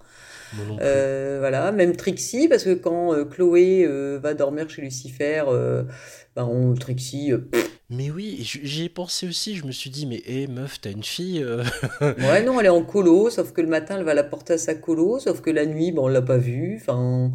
[0.81, 5.42] Euh, voilà, même Trixie, parce que quand euh, Chloé euh, va dormir chez Lucifer,
[6.37, 7.33] ben, on, Trixie,
[7.90, 9.57] Mais oui, j'y ai pensé aussi.
[9.57, 11.44] Je me suis dit, mais hé meuf, t'as une fille
[12.01, 14.59] ouais, non, elle est en colo, sauf que le matin, elle va la porter à
[14.59, 16.79] sa colo, sauf que la nuit, ben, on l'a pas vue.
[16.81, 17.33] Enfin,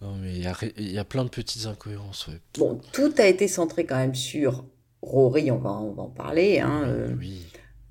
[0.00, 2.26] Non, mais il y a, ré- il y a plein de petites incohérences.
[2.28, 2.40] ouais.
[2.58, 4.64] bon, tout a été centré quand même sur
[5.02, 7.46] Rory, on va, on va en parler, hein, euh, Oui.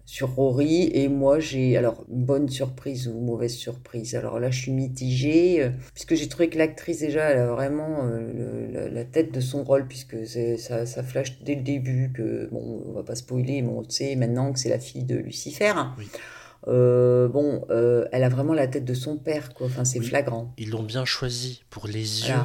[0.05, 4.15] sur Rory, et moi, j'ai, alors, bonne surprise ou mauvaise surprise.
[4.15, 8.03] Alors là, je suis mitigée, euh, puisque j'ai trouvé que l'actrice, déjà, elle a vraiment
[8.05, 12.11] euh, le- la, la tête de son rôle, puisque ça, ça flash dès le début
[12.13, 15.15] que, bon, on va pas spoiler, mais on sait maintenant que c'est la fille de
[15.15, 15.73] Lucifer.
[15.97, 16.07] Oui.
[16.67, 19.67] Euh, bon, euh, elle a vraiment la tête de son père, quoi.
[19.67, 20.05] Enfin, c'est Oui.
[20.07, 20.53] flagrant.
[20.57, 22.35] Ils l'ont bien choisi pour les yeux.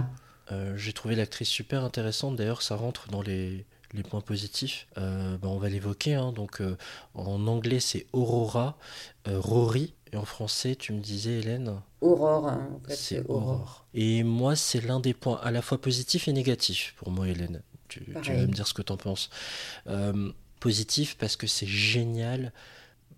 [0.51, 2.37] Euh, J'ai trouvé l'actrice super intéressante.
[2.37, 4.87] D'ailleurs, ça rentre dans les, les points positifs.
[4.97, 6.15] Bah, on va l'évoquer.
[6.15, 6.33] hein.
[6.33, 6.63] Donc,
[7.15, 8.77] en anglais, c'est Aurora,
[9.27, 9.95] Rory.
[10.11, 13.85] Et en français, tu me disais, Hélène, Aurore, hein, en fait, c'est Aurore.
[13.93, 17.61] Et moi, c'est l'un des points à la fois positifs et négatifs pour moi, Hélène.
[17.89, 19.29] Tu, tu vas me dire ce que tu en penses.
[20.61, 22.53] Positif parce que c'est génial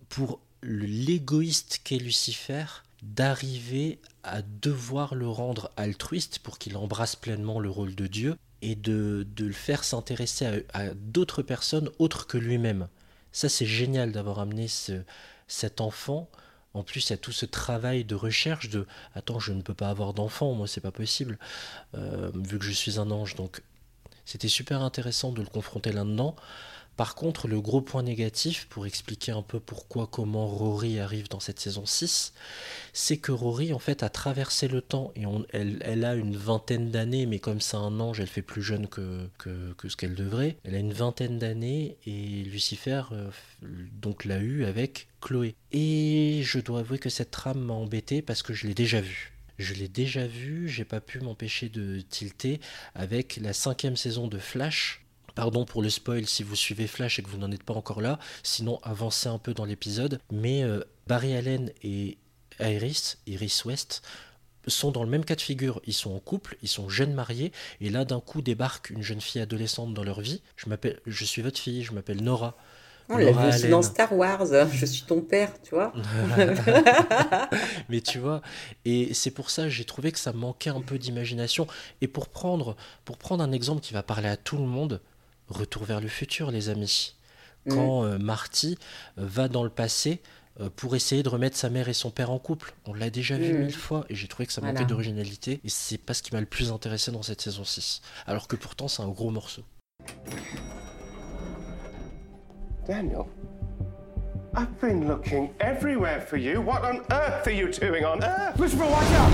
[0.09, 2.65] pour l'égoïste qu'est Lucifer
[3.01, 8.75] d'arriver à devoir le rendre altruiste pour qu'il embrasse pleinement le rôle de Dieu et
[8.75, 12.87] de, de le faire s'intéresser à, d'autres personnes autres que lui-même.
[13.31, 15.01] Ça, c'est génial d'avoir amené ce-
[15.47, 16.29] cet enfant.
[16.73, 19.73] En plus, il y a tout ce travail de recherche de attends, je ne peux
[19.73, 21.39] pas avoir d'enfant, moi, c'est pas possible,
[21.95, 23.35] euh, vu que je suis un ange.
[23.35, 23.61] Donc,
[24.25, 26.35] c'était super intéressant de le confronter là-dedans.
[27.01, 31.39] Par contre, le gros point négatif, pour expliquer un peu pourquoi, comment Rory arrive dans
[31.39, 32.31] cette saison 6,
[32.93, 37.25] c'est que Rory, en fait, a traversé le temps et elle, a une vingtaine d'années,
[37.25, 40.57] mais comme c'est un ange, elle fait plus jeune que, ce qu'elle devrait.
[40.63, 43.31] Elle a une vingtaine d'années et Lucifer euh,
[43.63, 45.55] donc l'a eu avec Chloé.
[45.71, 49.33] Et je dois avouer que cette trame m'a embêté parce que je l'ai déjà vue.
[49.57, 52.59] Je l'ai déjà vu, j'ai pas pu m'empêcher de tilter
[52.93, 55.00] avec la cinquième saison de Flash.
[55.35, 58.01] Pardon pour le spoil si vous suivez Flash et que vous n'en êtes pas encore
[58.01, 60.19] là, sinon avancez un peu dans l'épisode.
[60.31, 62.17] Mais euh, Barry Allen et
[62.59, 64.01] Iris, Iris West,
[64.67, 65.81] sont dans le même cas de figure.
[65.85, 69.21] Ils sont en couple, ils sont jeunes mariés, et là d'un coup débarque une jeune
[69.21, 70.41] fille adolescente dans leur vie.
[70.55, 72.55] Je m'appelle, je suis votre fille, je m'appelle Nora.
[73.09, 75.91] On l'a vu dans Star Wars, je suis ton père, tu vois.
[77.89, 78.41] Mais tu vois,
[78.85, 81.67] et c'est pour ça j'ai trouvé que ça manquait un peu d'imagination.
[81.99, 85.01] Et pour prendre, pour prendre un exemple qui va parler à tout le monde,
[85.51, 87.15] retour vers le futur, les amis.
[87.69, 88.77] Quand euh, Marty
[89.19, 90.21] euh, va dans le passé
[90.59, 92.73] euh, pour essayer de remettre sa mère et son père en couple.
[92.85, 93.57] On l'a déjà vu Mm.
[93.59, 94.87] mille fois et j'ai trouvé que ça manquait Voilà.
[94.87, 95.61] d'originalité.
[95.63, 98.01] Et c'est pas ce qui m'a le plus intéressé dans cette saison 6.
[98.25, 99.61] Alors que pourtant c'est un gros morceau.
[102.87, 103.25] Daniel,
[104.57, 106.59] I've been looking everywhere for you.
[106.61, 108.57] What on earth are you doing on earth?
[108.59, 109.31] Lucifer, watch out!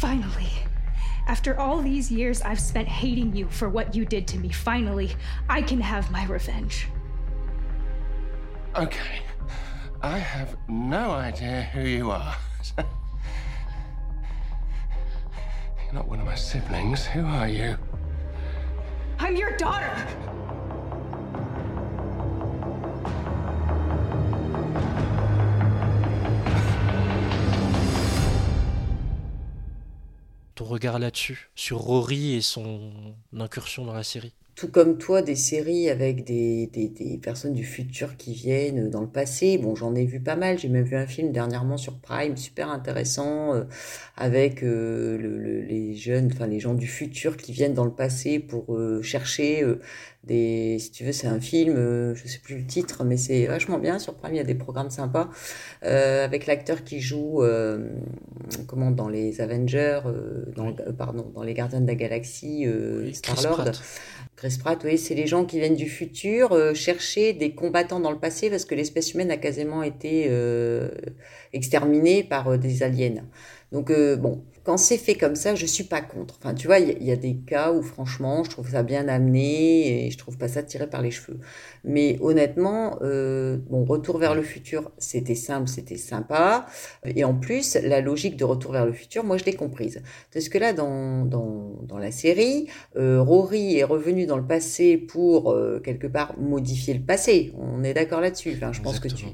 [0.00, 0.50] Finally.
[1.26, 5.10] After all these years I've spent hating you for what you did to me, finally,
[5.48, 6.88] I can have my revenge.
[8.76, 9.22] Okay.
[10.02, 12.36] I have no idea who you are.
[12.78, 12.86] You're
[15.94, 17.06] not one of my siblings.
[17.06, 17.78] Who are you?
[19.18, 20.06] I'm your daughter.
[30.56, 34.32] Ton regard là-dessus, sur Rory et son incursion dans la série?
[34.56, 39.02] Tout comme toi, des séries avec des, des, des, personnes du futur qui viennent dans
[39.02, 39.58] le passé.
[39.58, 40.58] Bon, j'en ai vu pas mal.
[40.58, 43.64] J'ai même vu un film dernièrement sur Prime, super intéressant, euh,
[44.16, 48.38] avec euh, le, les jeunes, enfin les gens du futur qui viennent dans le passé
[48.38, 49.62] pour euh, chercher
[50.24, 50.78] des.
[50.80, 51.74] Si tu veux, c'est un film,
[52.14, 53.98] je sais plus le titre, mais c'est vachement bien.
[53.98, 55.28] Sur Prime, il y a des programmes sympas
[55.82, 57.42] avec l'acteur qui joue,
[58.66, 60.00] comment, dans les Avengers,
[60.56, 62.66] dans, pardon, dans les Gardiens de la Galaxie,
[63.12, 63.70] Star Lord.
[64.36, 68.10] Chris Pratt, oui, c'est les gens qui viennent du futur euh, chercher des combattants dans
[68.10, 70.90] le passé parce que l'espèce humaine a quasiment été euh,
[71.54, 73.24] exterminée par euh, des aliens.
[73.72, 76.34] Donc bon, quand c'est fait comme ça, je suis pas contre.
[76.40, 80.06] Enfin, tu vois, il y, a des cas où franchement, je trouve ça bien amené
[80.06, 81.38] et je trouve pas ça tiré par les cheveux.
[81.84, 86.66] Mais honnêtement, euh, bon, Retour vers le futur, c'était simple, c'était sympa.
[87.04, 90.02] Et en plus, la logique de Retour vers le futur, moi, je l'ai comprise.
[90.34, 94.96] Parce que là, dans, dans, dans la série, euh, Rory est revenu dans le passé
[94.96, 97.52] pour, euh, quelque part, modifier le passé.
[97.56, 98.54] On est d'accord là-dessus.
[98.56, 99.26] Enfin, je pense que tu...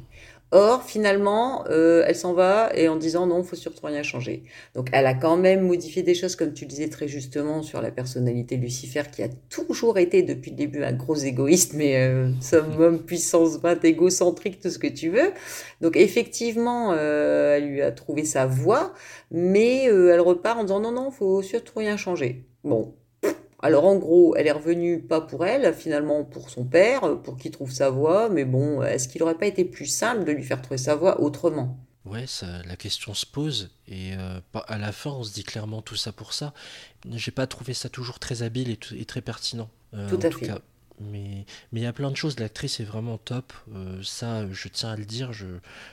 [0.55, 4.43] Or, finalement, euh, elle s'en va et en disant non, faut surtout rien changer.
[4.75, 7.91] Donc, elle a quand même modifié des choses, comme tu disais très justement, sur la
[7.91, 12.29] personnalité de Lucifer, qui a toujours été depuis le début un gros égoïste, mais euh,
[12.43, 15.33] summum puissance 20, égocentrique, tout ce que tu veux.
[15.81, 18.93] Donc, effectivement, euh, elle lui a trouvé sa voie,
[19.31, 22.45] mais euh, elle repart en disant non, non, faut surtout rien changer.
[22.63, 22.95] Bon,
[23.63, 27.53] alors en gros, elle est revenue pas pour elle, finalement pour son père, pour qu'il
[27.53, 30.61] trouve sa voie, mais bon, est-ce qu'il n'aurait pas été plus simple de lui faire
[30.61, 31.79] trouver sa voie autrement?
[32.05, 35.83] Ouais, ça, la question se pose et euh, à la fin on se dit clairement
[35.83, 36.53] tout ça pour ça.
[37.09, 39.71] J'ai pas trouvé ça toujours très habile et, très pertinent.
[39.95, 40.51] Euh, tout à fait.
[41.01, 42.39] Mais mais il y a plein de choses.
[42.41, 43.53] L'actrice est vraiment top.
[43.73, 45.33] Euh, ça, je tiens à le dire.
[45.33, 45.47] Je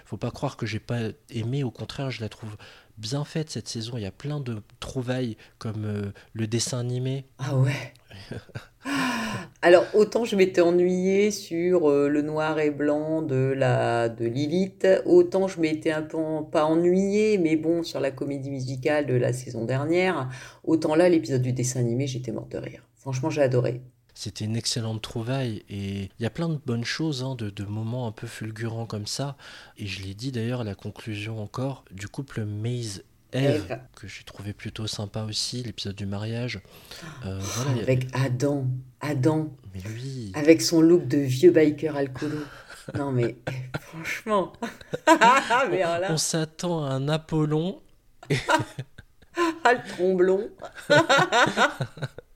[0.06, 1.64] faut pas croire que j'ai pas aimé.
[1.64, 2.58] Au contraire, je la trouve
[3.00, 3.94] bien faite cette saison.
[3.98, 7.26] Il y a plein de trouvailles comme euh, le dessin animé.
[7.38, 7.94] Ah ouais.
[9.62, 14.88] Alors autant je m'étais ennuyée sur euh, le noir et blanc de la de Lilith,
[15.06, 16.18] autant je m'étais un peu
[16.50, 20.30] pas ennuyée, mais bon sur la comédie musicale de la saison dernière,
[20.64, 22.84] autant là l'épisode du dessin animé j'étais morte de rire.
[22.96, 23.82] Franchement j'ai adoré.
[24.20, 28.06] C'était une excellente trouvaille et il y a plein de bonnes choses, hein, de, moments
[28.06, 29.38] un peu fulgurants comme ça.
[29.78, 33.02] Et je l'ai dit d'ailleurs, la conclusion encore du couple Maze
[33.32, 36.60] Eve, que j'ai trouvé plutôt sympa aussi, l'épisode du mariage.
[37.26, 37.40] Euh,
[37.82, 38.68] avec Adam,
[39.00, 39.54] Adam.
[39.74, 40.34] Mais oui.
[40.36, 42.40] Avec son look de vieux biker alcoolo.
[42.96, 43.38] non mais
[43.80, 44.52] franchement.
[45.08, 45.14] on,
[46.10, 47.82] on s'attend à un Apollon.
[49.64, 50.50] ah le tromblon.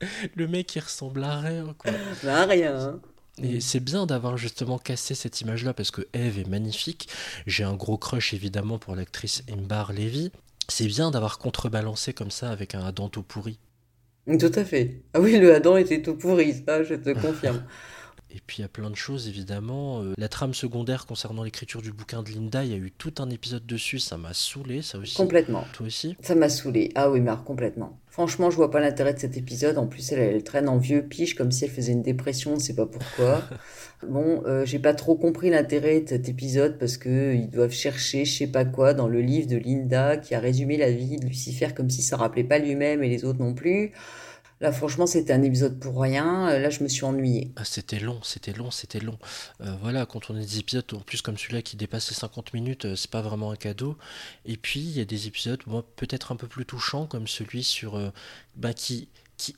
[0.34, 1.92] le mec il ressemble à rien quoi.
[2.28, 2.76] À rien.
[2.78, 3.00] Hein.
[3.42, 7.08] Et c'est bien d'avoir justement cassé cette image-là parce que Eve est magnifique.
[7.46, 10.30] J'ai un gros crush évidemment pour l'actrice Embar Levy.
[10.68, 13.58] C'est bien d'avoir contrebalancé comme ça avec un Adam tout pourri.
[14.26, 15.02] Tout à fait.
[15.12, 17.64] Ah oui, le Adam était tout pourri, ça je te confirme.
[18.34, 20.02] Et puis il y a plein de choses évidemment.
[20.02, 23.14] Euh, la trame secondaire concernant l'écriture du bouquin de Linda, il y a eu tout
[23.18, 25.16] un épisode dessus, ça m'a saoulé, ça aussi.
[25.16, 25.64] Complètement.
[25.72, 26.90] Toi aussi Ça m'a saoulé.
[26.96, 27.98] Ah oui, mais complètement.
[28.08, 29.78] Franchement, je vois pas l'intérêt de cet épisode.
[29.78, 32.56] En plus, elle, elle, traîne en vieux piche comme si elle faisait une dépression, on
[32.56, 33.42] ne sait pas pourquoi.
[34.08, 38.24] bon, euh, j'ai pas trop compris l'intérêt de cet épisode parce que ils doivent chercher,
[38.24, 41.26] je sais pas quoi, dans le livre de Linda qui a résumé la vie de
[41.26, 43.92] Lucifer comme si ça rappelait pas lui-même et les autres non plus.
[44.72, 46.48] Franchement, c'était un épisode pour rien.
[46.48, 47.50] Euh, là, je me suis ennuyée.
[47.56, 49.18] Ah, c'était long, c'était long, c'était long.
[49.60, 52.54] Euh, voilà, quand on a des épisodes, en plus comme celui-là qui dépasse les 50
[52.54, 53.96] minutes, euh, c'est pas vraiment un cadeau.
[54.44, 55.60] Et puis, il y a des épisodes
[55.96, 58.12] peut-être un peu plus touchants, comme celui sur.
[58.56, 59.08] Bah, qui,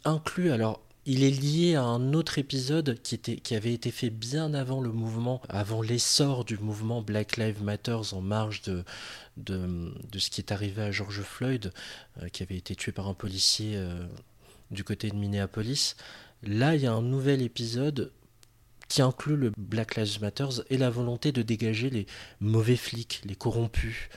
[0.04, 0.50] inclut.
[0.50, 4.90] Alors, il est lié à un autre épisode qui, avait été fait bien avant le
[4.90, 8.82] mouvement, avant l'essor du mouvement Black Lives Matter en marge de,
[10.18, 11.72] ce qui est arrivé à George Floyd,
[12.32, 13.78] qui avait été tué par un policier
[14.70, 15.96] du côté de Minneapolis.
[16.42, 18.12] Là, il y a un nouvel épisode
[18.88, 22.06] qui inclut le Black Lives Matter et la volonté de dégager les
[22.40, 24.08] mauvais flics, les corrompus,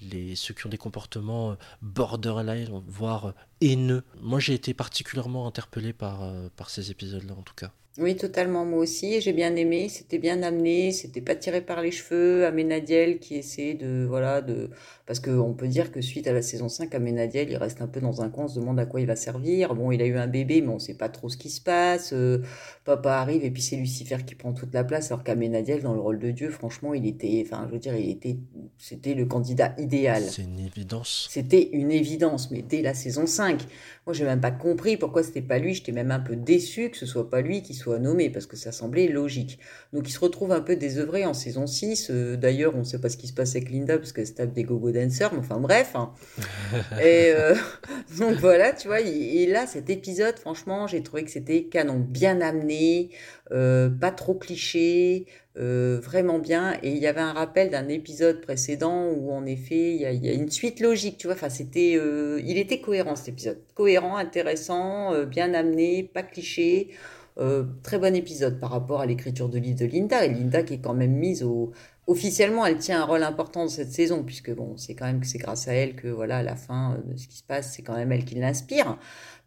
[0.00, 4.04] les, ceux qui ont des comportements euh, borderline, voire haineux.
[4.20, 7.72] Moi, j'ai été particulièrement interpellé par, euh, par ces épisodes-là, en tout cas.
[8.00, 11.90] Oui, totalement, moi aussi, j'ai bien aimé, c'était bien amené, c'était pas tiré par les
[11.90, 14.70] cheveux, Amenadiel qui essaie de, voilà, de,
[15.04, 18.00] parce qu'on peut dire que suite à la saison 5, Amenadiel, il reste un peu
[18.00, 20.16] dans un coin, on se demande à quoi il va servir, bon, il a eu
[20.16, 22.40] un bébé, mais on sait pas trop ce qui se passe, euh,
[22.84, 26.00] papa arrive, et puis c'est Lucifer qui prend toute la place, alors qu'Amenadiel, dans le
[26.00, 28.36] rôle de Dieu, franchement, il était, enfin, je veux dire, il était,
[28.76, 30.22] c'était le candidat idéal.
[30.22, 31.26] C'est une évidence.
[31.32, 33.66] C'était une évidence, mais dès la saison 5,
[34.08, 35.74] moi, j'ai même pas compris pourquoi c'était pas lui.
[35.74, 38.56] J'étais même un peu déçu que ce soit pas lui qui soit nommé parce que
[38.56, 39.58] ça semblait logique.
[39.92, 42.08] Donc, il se retrouve un peu désœuvré en saison 6.
[42.10, 44.52] Euh, d'ailleurs, on sait pas ce qui se passe avec Linda parce qu'elle se tape
[44.52, 45.92] des gogo dancers, mais enfin, bref.
[45.94, 46.12] Hein.
[47.00, 47.54] et euh,
[48.18, 49.00] donc, voilà, tu vois.
[49.00, 53.10] Et, là, cet épisode, franchement, j'ai trouvé que c'était canon, bien amené,
[53.52, 55.26] euh, pas trop cliché.
[55.58, 56.78] Euh, vraiment bien.
[56.82, 60.32] Et il y avait un rappel d'un épisode précédent où en effet il y a,
[60.32, 61.34] une suite logique, tu vois.
[61.34, 66.90] Enfin, c'était, euh, il était cohérent cet épisode, cohérent, intéressant, euh, bien amené, pas cliché.
[67.82, 70.24] Très bon épisode par rapport à l'écriture de livre de Linda.
[70.24, 71.72] Et Linda qui est quand même mise au,
[72.06, 75.26] officiellement, elle tient un rôle important dans cette saison, puisque bon, c'est quand même que
[75.26, 77.82] c'est grâce à elle que voilà, à la fin de ce qui se passe, c'est
[77.82, 78.98] quand même elle qui l'inspire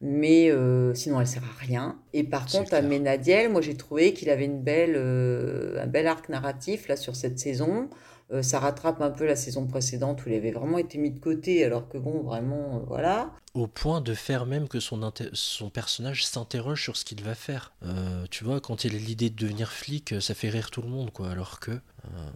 [0.02, 2.00] mais euh, sinon elle sert à rien.
[2.14, 6.08] Et par contre, à Ménadiel, moi j'ai trouvé qu'il avait une belle, euh, un bel
[6.08, 7.88] arc narratif là sur cette saison.
[8.32, 11.20] Euh, ça rattrape un peu la saison précédente où il avait vraiment été mis de
[11.20, 13.32] côté, alors que bon, vraiment, voilà.
[13.54, 17.74] Au point de faire même que son, son personnage s'interroge sur ce qu'il va faire.
[18.30, 21.12] tu vois, quand il a l'idée de devenir flic, ça fait rire tout le monde,
[21.12, 21.80] quoi, alors que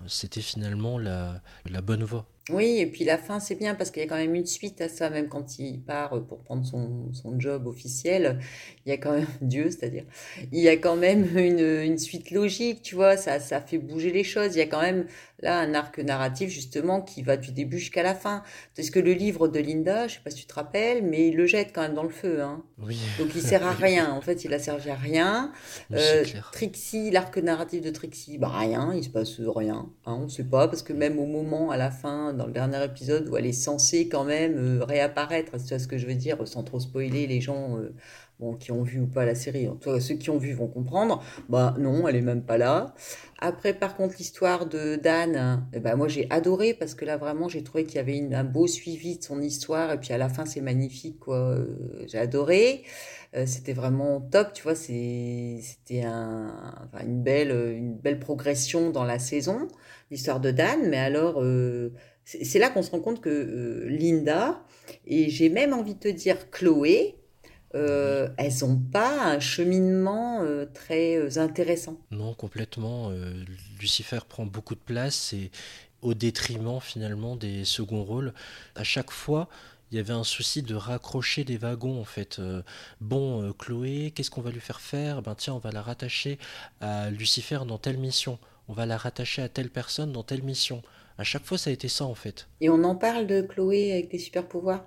[0.07, 2.27] c'était finalement la, la bonne voie.
[2.51, 4.79] Oui, et puis la fin, c'est bien parce qu'il y a quand même une suite
[4.79, 8.37] à ça, même quand il part pour prendre son, son job officiel,
[8.85, 10.03] il y a quand même, Dieu, c'est-à-dire,
[10.51, 14.11] il y a quand même une, une suite logique, tu vois, ça, ça fait bouger
[14.11, 14.55] les choses.
[14.55, 15.07] Il y a quand même
[15.39, 18.43] là un arc narratif justement qui va du début jusqu'à la fin.
[18.75, 21.35] Parce que le livre de Linda, je sais pas si tu te rappelles, mais il
[21.35, 22.41] le jette quand même dans le feu.
[22.41, 22.63] Hein.
[22.81, 22.97] Oui.
[23.19, 24.11] Donc il sert à rien.
[24.11, 25.51] En fait, il a servi à rien.
[25.93, 29.89] Euh, Trixie, l'arc narratif de Trixie, bah rien, il se passe rien.
[30.05, 32.83] Hein, on sait pas parce que même au moment à la fin, dans le dernier
[32.83, 36.45] épisode où elle est censée quand même euh, réapparaître, vois ce que je veux dire,
[36.47, 37.77] sans trop spoiler les gens.
[37.77, 37.93] Euh,
[38.39, 40.53] bon, qui ont vu ou pas la série, en tout cas ceux qui ont vu
[40.53, 42.93] vont comprendre, bah non, elle est même pas là.
[43.39, 47.49] Après, par contre, l'histoire de Dan, eh ben, moi j'ai adoré parce que là vraiment
[47.49, 50.29] j'ai trouvé qu'il y avait un beau suivi de son histoire et puis à la
[50.29, 52.83] fin c'est magnifique quoi, euh, j'ai adoré.
[53.35, 56.53] Euh, c'était vraiment top, tu vois, c'était un,
[56.85, 59.67] enfin, une, belle, une belle progression dans la saison,
[60.09, 61.91] l'histoire de Dan, mais alors euh,
[62.23, 64.63] c'est là qu'on se rend compte que Linda,
[65.05, 67.17] et j'ai même envie de te dire Chloé,
[67.75, 71.99] euh, elles n'ont pas un cheminement euh, très euh, intéressant.
[72.11, 73.11] Non, complètement.
[73.79, 75.51] Lucifer prend beaucoup de place et
[76.01, 78.33] au détriment finalement des seconds rôles.
[78.75, 79.49] À chaque fois,
[79.91, 82.41] il y avait un souci de raccrocher des wagons en fait.
[83.01, 85.21] bon, Chloé, qu'est-ce qu'on va lui faire faire?
[85.21, 86.37] Ben tiens, on va la rattacher
[86.81, 88.39] à Lucifer dans telle mission.
[88.67, 90.81] On va la rattacher à telle personne dans telle mission.
[91.17, 92.47] À chaque fois, ça a été ça en fait.
[92.61, 94.85] Et on en parle de Chloé avec des super pouvoirs?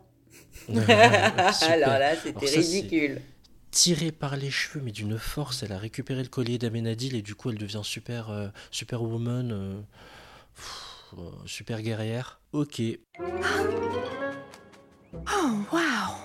[0.68, 3.22] Alors là, c'était ridicule.
[3.70, 7.34] Tirée par les cheveux, mais d'une force, elle a récupéré le collier d'Amenadil et du
[7.34, 9.80] coup, elle devient super, euh, super woman, euh,
[11.18, 12.40] euh, super guerrière.
[12.52, 12.82] Ok.
[15.30, 16.16] Oh, wow.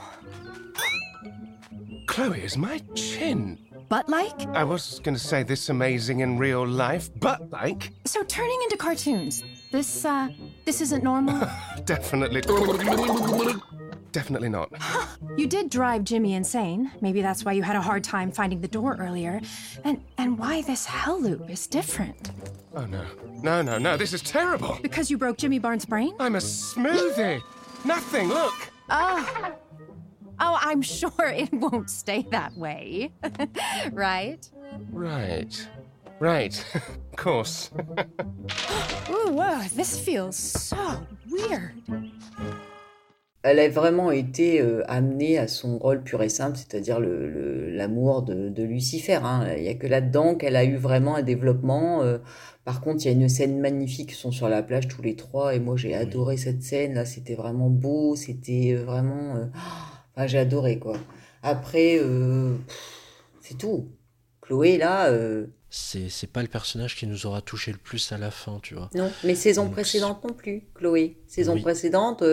[2.07, 3.57] Chloe is my chin.
[3.89, 4.47] Butt like?
[4.55, 7.91] I was going to say this amazing in real life, butt like.
[8.05, 9.43] So turning into cartoons.
[9.71, 10.29] This, uh,
[10.65, 11.47] this isn't normal?
[11.85, 12.41] Definitely.
[14.13, 14.71] Definitely not.
[15.37, 16.91] you did drive Jimmy insane.
[17.01, 19.41] Maybe that's why you had a hard time finding the door earlier.
[19.83, 22.29] And and why this hell loop is different.
[22.75, 23.03] Oh no.
[23.41, 23.97] No, no, no.
[23.97, 24.77] This is terrible.
[24.83, 26.13] Because you broke Jimmy Barnes' brain?
[26.19, 27.41] I'm a smoothie.
[27.83, 28.29] Nothing.
[28.29, 28.53] Look.
[28.89, 29.55] Oh.
[30.39, 33.13] Oh, I'm sure it won't stay that way.
[33.91, 34.47] right?
[34.91, 35.67] Right.
[36.19, 36.65] Right.
[36.75, 37.71] of course.
[39.09, 41.81] Ooh, whoa, this feels so weird.
[43.43, 48.63] Elle a vraiment été euh, amenée à son rôle pur et simple, c'est-à-dire l'amour de,
[48.63, 49.19] Lucifer.
[49.21, 49.45] Hein.
[49.57, 52.01] Il n'y a que là-dedans qu'elle a eu vraiment un développement.
[52.03, 52.19] Euh.
[52.63, 55.17] par contre, il y a une scène magnifique, ils sont sur la plage tous les
[55.17, 59.35] trois, et moi j'ai adoré cette scène, là c'était vraiment beau, c'était euh, vraiment...
[60.15, 60.97] enfin, j'ai adoré, quoi.
[61.43, 61.99] Après,
[63.41, 63.89] c'est tout.
[64.41, 65.11] Chloé, là...
[65.69, 68.89] C'est pas le personnage qui nous aura touché le plus à la fin, tu vois.
[68.95, 71.17] Non, mais saison précédente non plus, Chloé.
[71.27, 72.23] Saison précédente...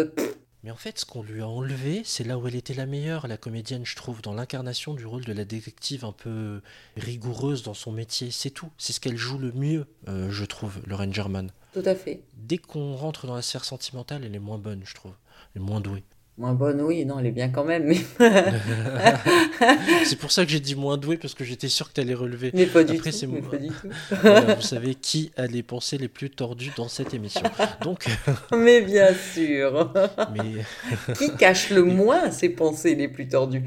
[0.62, 3.26] Mais en fait, ce qu'on lui a enlevé, c'est là où elle était la meilleure,
[3.26, 6.60] la comédienne, je trouve, dans l'incarnation du rôle de la détective un peu
[6.96, 8.30] rigoureuse dans son métier.
[8.30, 8.70] C'est tout.
[8.76, 11.50] C'est ce qu'elle joue le mieux, euh, je trouve, Lorraine German.
[11.72, 12.22] Tout à fait.
[12.36, 15.14] Dès qu'on rentre dans la sphère sentimentale, elle est moins bonne, je trouve.
[15.54, 16.04] Elle est moins douée.
[16.40, 17.84] Moins bonne, oui, non, elle est bien quand même.
[17.84, 17.98] Mais...
[20.06, 22.14] c'est pour ça que j'ai dit moins douée, parce que j'étais sûr que tu allais
[22.14, 22.50] relever.
[22.54, 23.10] Mais pas du tout.
[23.28, 23.88] Mais pas du tout.
[24.56, 27.42] vous savez qui a les pensées les plus tordues dans cette émission.
[27.82, 28.06] Donc...
[28.56, 29.92] mais bien sûr.
[30.32, 30.64] mais...
[31.12, 33.64] qui cache le moins ses pensées les plus tordues?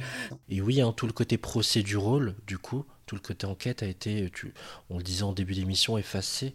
[0.50, 4.30] Et oui, hein, tout le côté procédural, du coup, tout le côté enquête a été,
[4.34, 4.54] tu,
[4.90, 6.54] on le disait en début d'émission, effacé.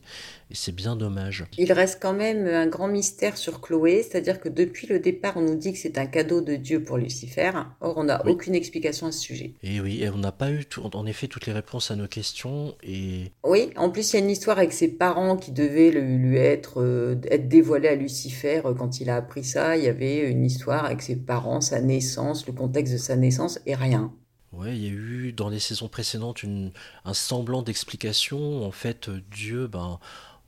[0.50, 1.44] Et c'est bien dommage.
[1.56, 5.42] Il reste quand même un grand mystère sur Chloé, c'est-à-dire que depuis le départ, on
[5.42, 7.52] nous dit que c'est un cadeau de Dieu pour Lucifer.
[7.80, 9.52] Or, on n'a aucune explication à ce sujet.
[9.62, 12.74] Et oui, et on n'a pas eu, en effet, toutes les réponses à nos questions.
[12.82, 13.30] Et...
[13.44, 16.82] Oui, en plus, il y a une histoire avec ses parents qui devaient lui, être,
[16.82, 19.76] euh, être dévoilés à Lucifer euh, quand il a appris ça.
[19.76, 23.60] Il y avait une histoire avec ses parents, sa naissance, le contexte de sa naissance
[23.66, 24.12] et rien.
[24.52, 26.72] Ouais, il y a eu dans les saisons précédentes une,
[27.04, 28.64] un semblant d'explication.
[28.64, 29.98] En fait, Dieu, ben,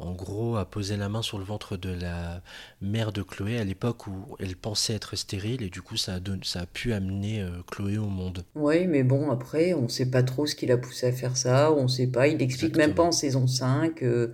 [0.00, 2.40] en gros, a posé la main sur le ventre de la
[2.80, 6.18] mère de Chloé à l'époque où elle pensait être stérile et du coup, ça a,
[6.42, 8.44] ça a pu amener euh, Chloé au monde.
[8.54, 11.36] Oui, mais bon, après, on ne sait pas trop ce qui l'a poussé à faire
[11.36, 11.70] ça.
[11.70, 12.28] On ne sait pas.
[12.28, 14.02] Il n'explique même pas en saison 5.
[14.02, 14.32] Euh,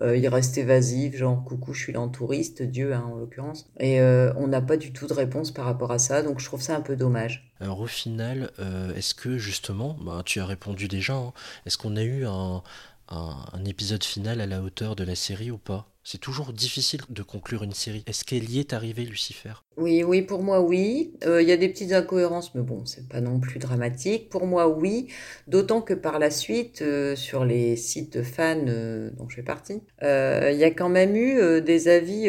[0.00, 3.66] il reste évasif, genre coucou, je suis là en touriste, Dieu hein, en l'occurrence.
[3.78, 6.46] Et euh, on n'a pas du tout de réponse par rapport à ça, donc je
[6.46, 7.52] trouve ça un peu dommage.
[7.60, 11.32] Alors au final, euh, est-ce que justement, bah, tu as répondu déjà, hein,
[11.66, 12.62] est-ce qu'on a eu un,
[13.08, 15.88] un, épisode final à la hauteur de la série ou pas?
[16.04, 18.02] C'est toujours difficile de conclure une série.
[18.06, 19.54] Est-ce qu'elle y est arrivée, Lucifer?
[19.78, 21.14] Oui, oui, pour moi, oui.
[21.24, 24.28] Il y a des petites incohérences, mais bon, c'est pas non plus dramatique.
[24.28, 25.08] Pour moi, oui.
[25.48, 30.56] D'autant que par la suite, sur les sites de fans dont je fais partie, il
[30.56, 32.28] y a quand même eu des avis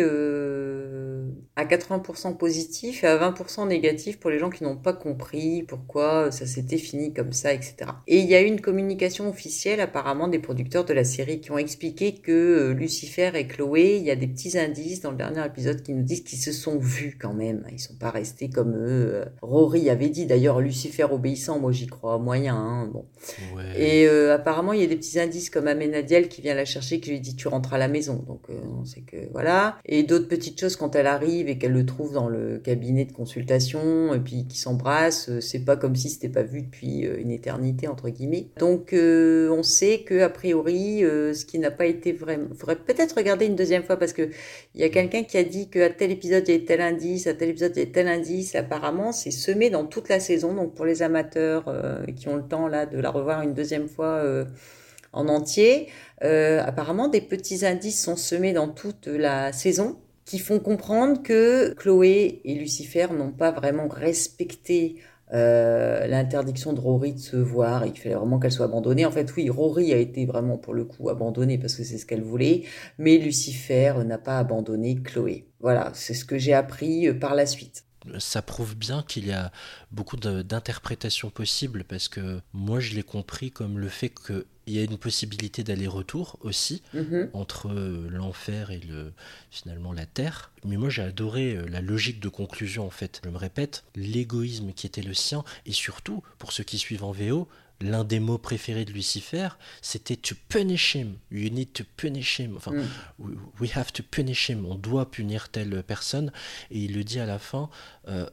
[1.56, 6.32] à 80% positifs et à 20% négatifs pour les gens qui n'ont pas compris pourquoi
[6.32, 7.76] ça s'était fini comme ça, etc.
[8.08, 11.52] Et il y a eu une communication officielle apparemment des producteurs de la série qui
[11.52, 15.46] ont expliqué que Lucifer et Chloé il y a des petits indices dans le dernier
[15.46, 17.66] épisode qui nous disent qu'ils se sont vus quand même.
[17.72, 19.26] Ils sont pas restés comme eux.
[19.42, 22.56] Rory avait dit d'ailleurs Lucifer obéissant, moi j'y crois moyen.
[22.56, 23.06] Hein, bon.
[23.78, 27.00] Et euh, apparemment il y a des petits indices comme Amenadiel qui vient la chercher,
[27.00, 28.24] qui lui dit tu rentres à la maison.
[28.28, 29.78] Donc euh, on sait que voilà.
[29.86, 33.12] Et d'autres petites choses quand elle arrive et qu'elle le trouve dans le cabinet de
[33.12, 37.32] consultation et puis qui s'embrasse, euh, c'est pas comme si c'était pas vu depuis une
[37.32, 38.48] éternité entre guillemets.
[38.60, 43.46] Donc on sait que a priori ce qui n'a pas été vraiment, faudrait peut-être regarder
[43.46, 44.30] une deuxième fois parce que
[44.76, 47.23] il y a quelqu'un qui a dit qu'à tel épisode il y a tel indice,
[47.28, 48.56] à tel épisode il tel indice.
[48.56, 50.54] Apparemment, c'est semé dans toute la saison.
[50.54, 53.88] Donc pour les amateurs euh, qui ont le temps là de la revoir une deuxième
[53.88, 54.46] fois euh,
[55.12, 55.90] en entier,
[56.24, 61.74] euh, apparemment des petits indices sont semés dans toute la saison qui font comprendre que
[61.74, 64.96] Chloé et Lucifer n'ont pas vraiment respecté
[65.34, 69.06] euh, l'interdiction de Rory de se voir, il fallait vraiment qu'elle soit abandonnée.
[69.06, 72.06] En fait, oui, Rory a été vraiment pour le coup abandonnée parce que c'est ce
[72.06, 72.64] qu'elle voulait,
[72.98, 75.48] mais Lucifer n'a pas abandonné Chloé.
[75.60, 77.86] Voilà, c'est ce que j'ai appris euh, par la suite
[78.20, 79.52] ça prouve bien qu'il y a
[79.92, 84.84] beaucoup d'interprétations possibles parce que moi je l'ai compris comme le fait qu'il y a
[84.84, 87.30] une possibilité d'aller-retour aussi mm-hmm.
[87.34, 89.14] entre euh, l'enfer et le,
[89.52, 90.52] finalement la terre.
[90.66, 93.22] Mais moi j'ai adoré euh, la logique de conclusion en fait.
[93.24, 97.12] Je me répète, l'égoïsme qui était le sien et surtout pour ceux qui suivent en
[97.12, 97.48] VO,
[97.84, 99.50] l'un des mots préférés de Lucifer,
[99.82, 101.18] c'était to punish him.
[101.32, 102.56] You need to punish him.
[102.58, 102.72] Enfin,
[103.20, 103.36] Mm.
[103.60, 104.66] we have to punish him.
[104.66, 106.32] On doit punir telle personne.
[106.72, 107.70] Et il le dit à la fin.
[108.08, 108.30] Euh,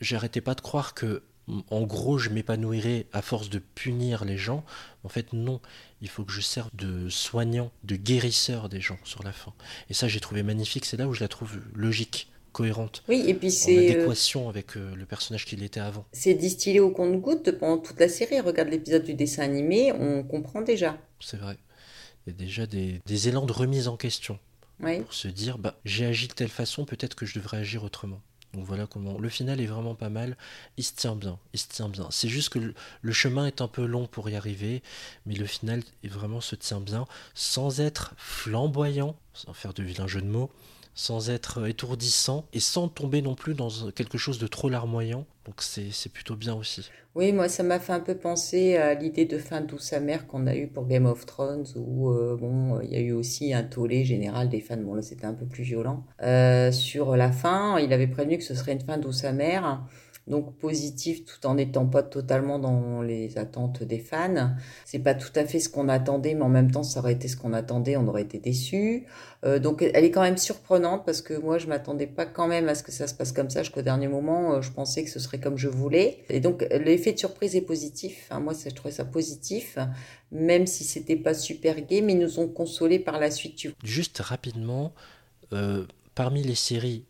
[0.00, 1.22] J'arrêtais pas de croire que,
[1.70, 4.64] en gros, je m'épanouirais à force de punir les gens.
[5.04, 5.60] En fait, non.
[6.02, 9.52] Il faut que je serve de soignant, de guérisseur des gens sur la fin.
[9.88, 10.84] Et ça, j'ai trouvé magnifique.
[10.84, 13.02] C'est là où je la trouve logique cohérente.
[13.08, 16.06] Oui, et puis En c'est euh, adéquation avec euh, le personnage qu'il était avant.
[16.12, 18.40] c'est distillé au compte-goutte pendant toute la série.
[18.40, 20.96] Regarde l'épisode du dessin animé, on comprend déjà.
[21.20, 21.58] C'est vrai.
[22.26, 24.38] Il y a déjà des, des élans de remise en question.
[24.80, 25.00] Oui.
[25.00, 28.20] Pour se dire, bah, j'ai agi de telle façon, peut-être que je devrais agir autrement.
[28.54, 29.18] Donc voilà comment.
[29.18, 30.36] Le final est vraiment pas mal.
[30.76, 31.38] Il se tient bien.
[31.52, 32.06] Il se tient bien.
[32.10, 34.80] C'est juste que le, le chemin est un peu long pour y arriver,
[35.26, 40.06] mais le final est vraiment se tient bien, sans être flamboyant, sans faire de vilain
[40.06, 40.50] jeu de mots,
[40.94, 45.26] sans être étourdissant et sans tomber non plus dans quelque chose de trop larmoyant.
[45.44, 46.88] Donc c'est plutôt bien aussi.
[47.14, 50.48] Oui, moi, ça m'a fait un peu penser à l'idée de fin douce amère qu'on
[50.48, 53.62] a eue pour Game of Thrones, où euh, bon, il y a eu aussi un
[53.62, 54.78] tollé général des fans.
[54.78, 56.04] Bon, là, c'était un peu plus violent.
[56.22, 59.84] Euh, sur la fin, il avait prévenu que ce serait une fin douce amère,
[60.26, 64.54] donc positive, tout en n'étant pas totalement dans les attentes des fans.
[64.84, 67.28] C'est pas tout à fait ce qu'on attendait, mais en même temps, ça aurait été
[67.28, 69.06] ce qu'on attendait, on aurait été déçus.
[69.44, 72.68] Euh, donc, elle est quand même surprenante parce que moi, je m'attendais pas quand même
[72.68, 73.62] à ce que ça se passe comme ça.
[73.62, 76.24] Jusqu'au dernier moment, euh, je pensais que ce serait comme je voulais.
[76.30, 78.26] Et donc, l'effet de surprise est positif.
[78.30, 79.78] Enfin, moi, je trouvais ça positif,
[80.32, 83.66] même si c'était pas super gay, mais ils nous ont consolés par la suite.
[83.82, 84.94] Juste rapidement,
[85.52, 87.04] euh, parmi les séries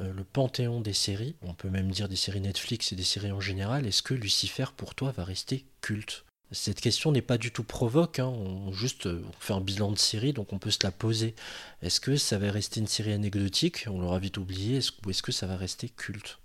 [0.00, 3.32] euh, le panthéon des séries, on peut même dire des séries Netflix et des séries
[3.32, 6.24] en général, est-ce que Lucifer pour toi va rester culte?
[6.50, 8.28] Cette question n'est pas du tout provoque, hein.
[8.28, 11.34] on juste euh, fait un bilan de série, donc on peut se la poser.
[11.82, 15.32] Est-ce que ça va rester une série anecdotique, on l'aura vite oublié, ou est-ce que
[15.32, 16.38] ça va rester culte?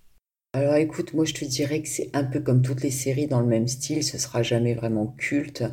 [0.53, 3.39] Alors écoute, moi je te dirais que c'est un peu comme toutes les séries dans
[3.39, 5.63] le même style, ce sera jamais vraiment culte.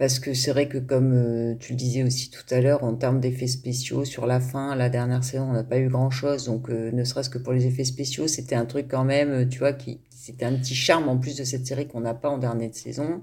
[0.00, 2.94] Parce que c'est vrai que comme euh, tu le disais aussi tout à l'heure, en
[2.94, 6.46] termes d'effets spéciaux, sur la fin, la dernière saison, on n'a pas eu grand-chose.
[6.46, 9.46] Donc euh, ne serait-ce que pour les effets spéciaux, c'était un truc quand même, euh,
[9.46, 12.30] tu vois, qui c'était un petit charme en plus de cette série qu'on n'a pas
[12.30, 13.22] en dernière saison.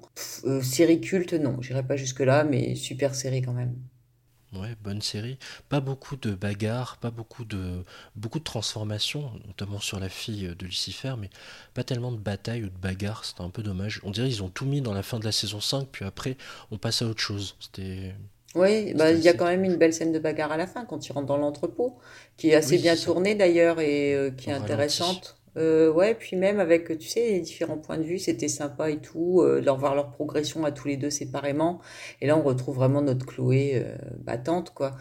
[0.61, 3.73] série culte, non, j'irai pas jusque-là, mais super série quand même.
[4.59, 5.37] Ouais, bonne série.
[5.69, 7.83] Pas beaucoup de bagarres, pas beaucoup de
[8.15, 11.29] beaucoup de transformations, notamment sur la fille de Lucifer, mais
[11.73, 13.25] pas tellement de batailles ou de bagarres.
[13.25, 14.01] C'était un peu dommage.
[14.03, 16.37] On dirait qu'ils ont tout mis dans la fin de la saison 5, puis après
[16.71, 17.55] on passe à autre chose.
[17.59, 18.15] C'était.
[18.55, 20.85] Oui, bah, il y a quand même une belle scène de bagarre à la fin
[20.85, 21.99] quand ils rentrent dans l'entrepôt,
[22.37, 25.36] qui est assez bien tournée d'ailleurs et euh, qui est intéressante.
[25.57, 28.99] Euh, ouais, puis même avec, tu sais, les différents points de vue, c'était sympa et
[28.99, 31.81] tout, euh, leur voir leur progression à tous les deux séparément.
[32.21, 34.95] Et là, on retrouve vraiment notre Chloé euh, battante, quoi.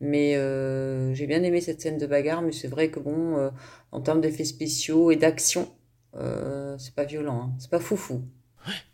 [0.00, 3.50] Mais euh, j'ai bien aimé cette scène de bagarre, mais c'est vrai que bon,
[3.92, 5.70] en termes d'effets spéciaux et d'action,
[6.14, 7.52] c'est pas violent, hein.
[7.58, 8.22] c'est pas foufou.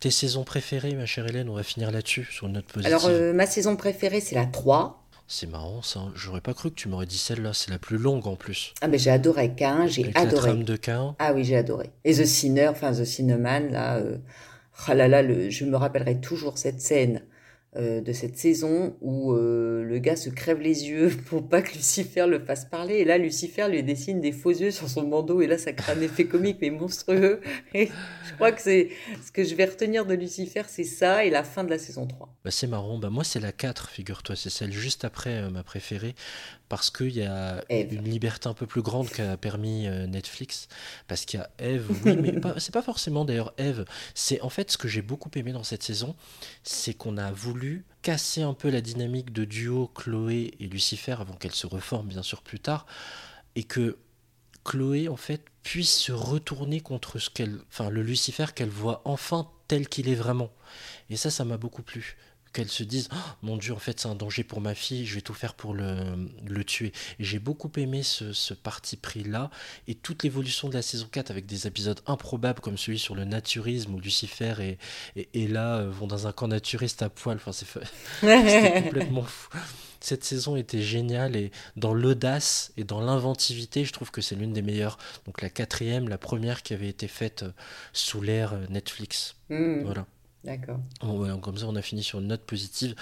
[0.00, 2.94] Tes saisons préférées, ma chère Hélène, on va finir là-dessus, sur une note positive.
[2.94, 5.07] Alors, ma saison préférée, c'est la 3.
[5.30, 6.06] C'est marrant ça.
[6.14, 7.52] J'aurais pas cru que tu m'aurais dit celle-là.
[7.52, 8.72] C'est la plus longue en plus.
[8.80, 10.56] Ah mais j'ai adoré Cain, j'ai adoré.
[10.56, 11.14] La de Cain.
[11.18, 11.90] Ah oui, j'ai adoré.
[12.04, 14.16] Et The Sinner, enfin The Cinnamon, là, euh...
[14.88, 15.50] oh là là, le...
[15.50, 17.22] je me rappellerai toujours cette scène
[17.78, 21.74] euh, de cette saison où euh, le gars se crève les yeux pour pas que
[21.74, 22.96] Lucifer le fasse parler.
[22.96, 25.40] Et là, Lucifer lui dessine des faux yeux sur son bandeau.
[25.42, 27.40] Et là, ça crée un effet comique mais monstrueux.
[27.74, 27.86] Et
[28.28, 28.88] je crois que c'est
[29.24, 32.06] ce que je vais retenir de Lucifer, c'est ça et la fin de la saison
[32.06, 32.34] 3.
[32.44, 32.98] Bah, c'est marrant.
[32.98, 34.34] Bah, moi, c'est la 4, figure-toi.
[34.34, 36.14] C'est celle juste après euh, ma préférée
[36.68, 40.68] parce qu'il y a une liberté un peu plus grande qu'a permis euh, Netflix.
[41.06, 43.84] Parce qu'il y a Eve, oui, mais c'est pas forcément d'ailleurs Eve.
[44.14, 46.14] C'est en fait ce que j'ai beaucoup aimé dans cette saison,
[46.62, 51.34] c'est qu'on a voulu casser un peu la dynamique de duo Chloé et Lucifer avant
[51.34, 52.86] qu'elle se reforme bien sûr plus tard,
[53.56, 53.98] et que
[54.64, 59.50] Chloé en fait puisse se retourner contre ce qu'elle, enfin le Lucifer qu'elle voit enfin
[59.66, 60.50] tel qu'il est vraiment.
[61.10, 62.16] Et ça, ça m'a beaucoup plu
[62.58, 65.14] qu'elle se dise oh, mon dieu en fait c'est un danger pour ma fille je
[65.14, 69.50] vais tout faire pour le, le tuer j'ai beaucoup aimé ce, ce parti pris là
[69.86, 73.24] et toute l'évolution de la saison 4 avec des épisodes improbables comme celui sur le
[73.24, 74.78] naturisme où Lucifer et,
[75.14, 79.56] et, et là vont dans un camp naturiste à poil enfin c'est complètement fou
[80.00, 84.52] cette saison était géniale et dans l'audace et dans l'inventivité, je trouve que c'est l'une
[84.52, 84.96] des meilleures.
[85.26, 87.44] Donc la quatrième, la première qui avait été faite
[87.92, 89.34] sous l'ère Netflix.
[89.48, 89.82] Mmh.
[89.82, 90.06] Voilà.
[90.44, 90.78] D'accord.
[91.42, 92.94] Comme ça, on a fini sur une note positive.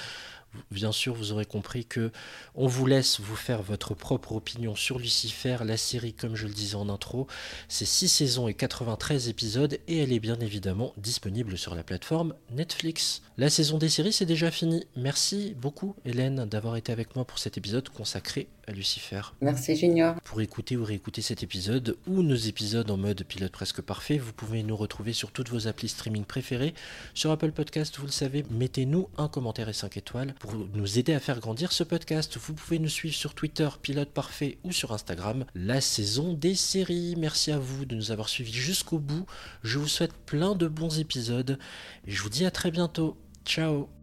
[0.70, 2.10] Bien sûr, vous aurez compris que
[2.54, 6.54] on vous laisse vous faire votre propre opinion sur Lucifer, la série, comme je le
[6.54, 7.26] disais en intro.
[7.68, 12.34] C'est 6 saisons et 93 épisodes et elle est bien évidemment disponible sur la plateforme
[12.52, 13.22] Netflix.
[13.36, 14.86] La saison des séries, c'est déjà fini.
[14.96, 19.20] Merci beaucoup, Hélène, d'avoir été avec moi pour cet épisode consacré à Lucifer.
[19.40, 20.16] Merci, Junior.
[20.24, 24.32] Pour écouter ou réécouter cet épisode ou nos épisodes en mode pilote presque parfait, vous
[24.32, 26.74] pouvez nous retrouver sur toutes vos applis streaming préférées.
[27.14, 31.14] Sur Apple Podcast, vous le savez, mettez-nous un commentaire et 5 étoiles pour nous aider
[31.14, 32.36] à faire grandir ce podcast.
[32.38, 37.14] Vous pouvez nous suivre sur Twitter, Pilote Parfait, ou sur Instagram, la saison des séries.
[37.16, 39.26] Merci à vous de nous avoir suivis jusqu'au bout.
[39.62, 41.58] Je vous souhaite plein de bons épisodes
[42.06, 43.16] et je vous dis à très bientôt.
[43.44, 43.95] Ciao